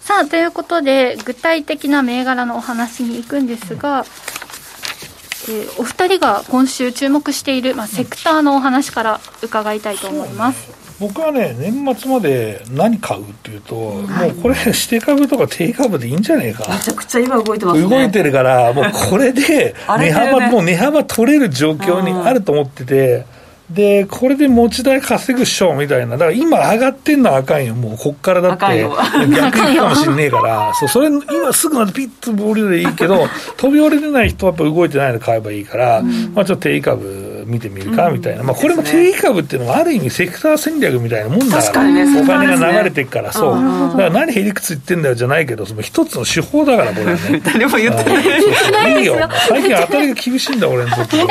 [0.00, 4.04] さあ、ということで具体的な銘柄のお話に行くんですが、
[5.48, 10.83] えー、お二人が今週注目している、まあ、セクターのお話から伺いたいと思います。
[11.00, 16.72] 僕はね、年末まで何買うっていうと、はい、もうこれ、指定株とか定株でいいんじゃねえか。
[16.72, 17.88] めちゃくちゃ今動いてますね。
[17.88, 23.26] 動いてるから、もうこれで 値幅、ね、もう値幅取れる状況にあると思ってて、
[23.70, 47.40] で、これで持ち代稼ぐっしょみたいな、だから今上がってんのはあかんよ、もうこっからだって、逆行くかもしんねえから、そうそれ、今すぐまでピッと降りるでいいけど、 飛び降りれない人はやっぱ動いてないの買えばいいから、うん、まあちょっと定位株見てみるかみたいな、まあこれも定位株っていうのはある意味セクター戦略みたいなもんだから、ね、お金が流れてるから、そう、だから何へりくつ言ってんだよじゃないけど、その一つの手法だから、これね。
[47.42, 48.04] 誰も言って
[48.70, 49.00] ない。
[49.00, 49.16] いいよ、
[49.48, 51.16] 最近当たりが厳しいんだ、俺の時。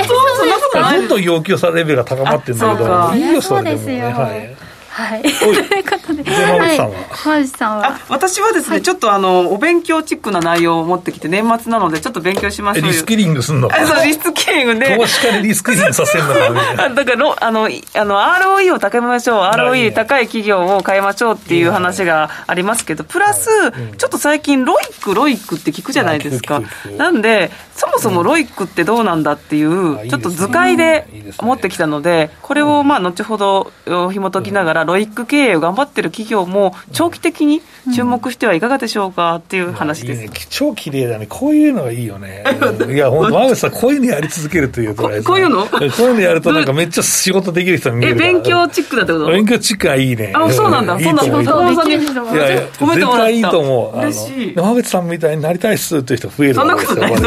[0.74, 3.16] どんどん要求されるレベルが高まってるんだけど。
[3.16, 4.02] いいよ、それでも、ね。
[4.02, 4.53] はい
[4.96, 5.24] はい。
[5.26, 6.24] ということで。
[6.30, 8.00] 山口さんは、山口さんは？
[8.10, 14.96] 私はですね、ちょっとあのお勉強チックな内容を持ってきて年末なのでちょっと勉強しましょうリスキリングすんのあそうリスキリングで。
[14.98, 16.34] 投資家にリスキリングさせるの
[16.78, 16.90] か？
[16.94, 19.44] だからあのあの ROE を高めましょう。
[19.46, 23.50] ROE 高い企業を買いましょうっていう話がありますけどプラス
[23.98, 26.62] ちょっと最近ロイックロイックって聞くじゃないですか。
[26.98, 31.08] なんでそもそもロイックってどうなんだっていう、ちょっと図解で
[31.42, 33.72] 持ってきたので、これをまあ後ほど
[34.12, 37.62] 紐解きながら、ロイック経営を頑張ってる企業も、長期的に
[37.96, 39.36] 注目してはいかがでしょうか？
[39.36, 40.22] っていう話です。
[40.22, 42.44] いいね、超綺麗だね、こういうのがいいよね。
[42.94, 45.66] いや、本当、馬口さん、こういうのやり続けるというここういうの？
[45.66, 49.28] こういうのやると、なんかめっちゃ仕事できる人見えるえ、勉強チックだってこと？
[49.28, 50.32] 勉強チックはいいね。
[50.36, 51.00] あ、そうなんだ。
[51.00, 53.30] そんなこといいやいや、褒めてもらった。
[53.30, 54.00] いいと思う。
[54.00, 54.54] 嬉しい。
[54.56, 57.12] 馬口さんみたいになりたいっすっていう人増えるそんなことない。
[57.12, 57.20] もう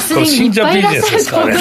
[0.00, 1.52] すでにいっぱいいらっしね。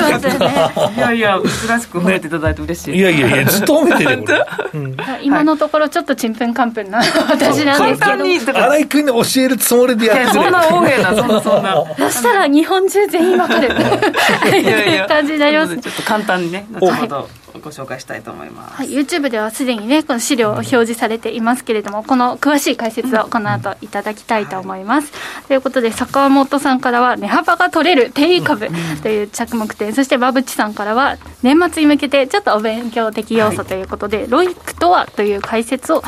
[0.97, 2.97] いやいや、珍しく褒めていただいて嬉しい。
[2.97, 4.45] いやいやいや、ずっと褒めてるよ、
[5.23, 8.59] 今のところちょっとちんぷんかんぷんな私なんですけど。
[8.59, 10.29] 新井君に教えるつもりでやってる。
[10.31, 11.83] そんな大変な、そんなそんな。
[11.97, 13.67] そしたら日本中全員わかる。
[13.67, 15.07] いやいや。
[15.07, 15.77] 感じになります。
[15.77, 17.29] ちょっと簡単にね、後ほど。
[17.59, 28.67] ご紹介したいと思います、はい、YouTube ではすでにねこの資料を表示されていますけれどもこの詳しい解説をこの後いただきたいと思います、はい、ということで坂本さんからは値幅が取れる定位株
[29.01, 36.03] という着目点、そして馬淵さんからは年末に向けてちょっとお勉強的要素ということで、はい、ロイックとはという解説を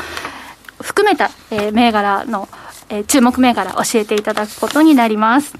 [0.80, 2.48] 含めた、えー、銘柄の、
[2.88, 5.54] えー、注目銘柄教えていただくことになります、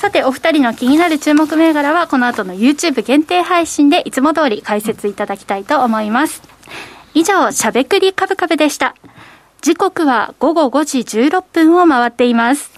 [0.00, 6.40] さて、お二人の気になる注目銘柄は、この後の YouTube 限定配信でいつも通り解説いただきたいと思います。
[7.12, 8.94] 以上、しゃべくりカブカブでした。
[9.60, 12.70] 時刻は午後5時16分を回っています。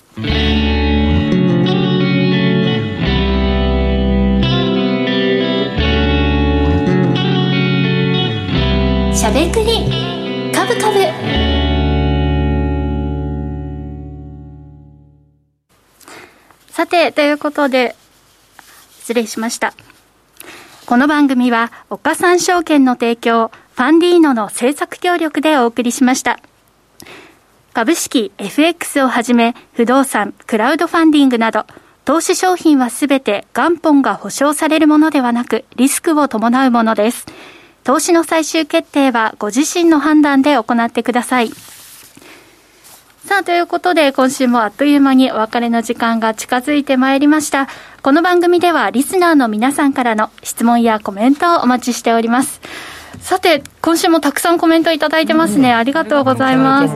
[9.14, 11.61] しゃべくりカブカブ。
[16.72, 17.94] さて、ということで、
[19.00, 19.74] 失礼しました。
[20.86, 26.40] この番組は、岡三証券の提供、ファンディーノの制作協力でお送りしました。
[27.74, 31.66] 株式、FX をはじめ、不動産、クラウドファンディングなど、
[32.06, 37.26] 投資商品はすべて元本が保証されるものではなく、リスクを伴うものです。
[37.84, 41.50] 投資の最終決定はご自身の判断で行ってください。
[43.26, 47.68] さあ、ということで、今週もあっという間にお別れの時間が近づいてまいりました。
[48.02, 52.60] この番組では、リスナーの皆さんからの質問やコメントをお待ちしております。
[53.20, 55.70] さて、今週もたくさんコメントいただいてますね。
[55.70, 56.94] うん、ありがとうございます。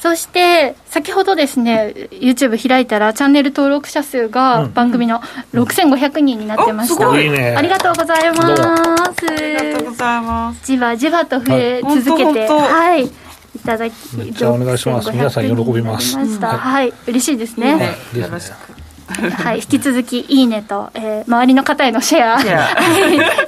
[0.00, 5.20] そして、先ほどですね、YouTube 開いたら、チャンネル登録者数が番組の
[5.52, 7.08] 6500人になってました。
[7.08, 8.40] うん、ありがとうございます。
[8.40, 10.64] ありがとうございます。
[10.64, 13.25] じわじわと増え続けて、はい。
[13.66, 13.94] いただき
[14.32, 15.10] じゃお願いします。
[15.10, 16.16] 皆さん喜びます。
[16.16, 18.76] はい、嬉しいですね、よろしく
[19.08, 22.38] はい、引き続きいいねと、えー、周りの方へのシェア、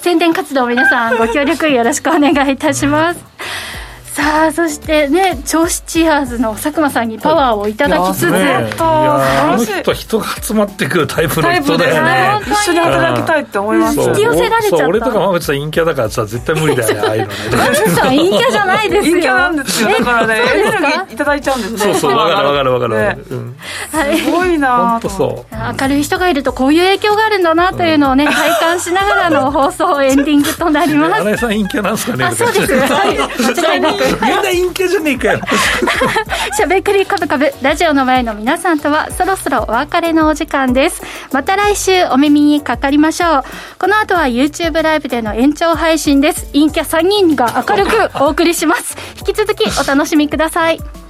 [0.01, 3.21] 宣伝活動皆さんご協力よろしくお願いいたします。
[4.19, 14.01] さあそしてね銚子チアーズの佐久間さんにパワーをいただきつつ、ね、いやあの人人が集まってくるタイプの人だよね一緒に働きたいって思います。
[14.01, 14.89] 引き寄せられちゃった。
[14.89, 17.35] 俺とか馬渕さん陰キャだからさ絶対無理だよね ああいうのね。
[17.95, 19.14] さん陰キャじゃないですよ。
[19.14, 19.89] 陰キャなんですよ。
[19.91, 21.79] だからねエネルギーいただいちゃうんですね。
[21.79, 23.25] そうそうわかるわかるわかる、
[24.16, 31.23] すごいな明るい人がいるとこういう影響があるんだなというのをね体感しながらの放送エンディングとなります。
[31.23, 32.73] 新井さん陰キャなんですかねあそうです。
[32.75, 33.19] はい。
[33.19, 35.41] 間違いなくみんな陰キャじゃねえかよ。
[36.57, 41.03] しゃべくりカブカブラジオの前の皆さんとはそろそろお別れのお時間です。
[41.33, 43.43] また来週お耳にかかりましょう。
[43.79, 46.47] この後は YouTube ライブでの延長配信です。
[46.53, 48.97] 陰キャ3人が明るくお送りします。
[49.19, 51.08] 引き続きお楽しみください。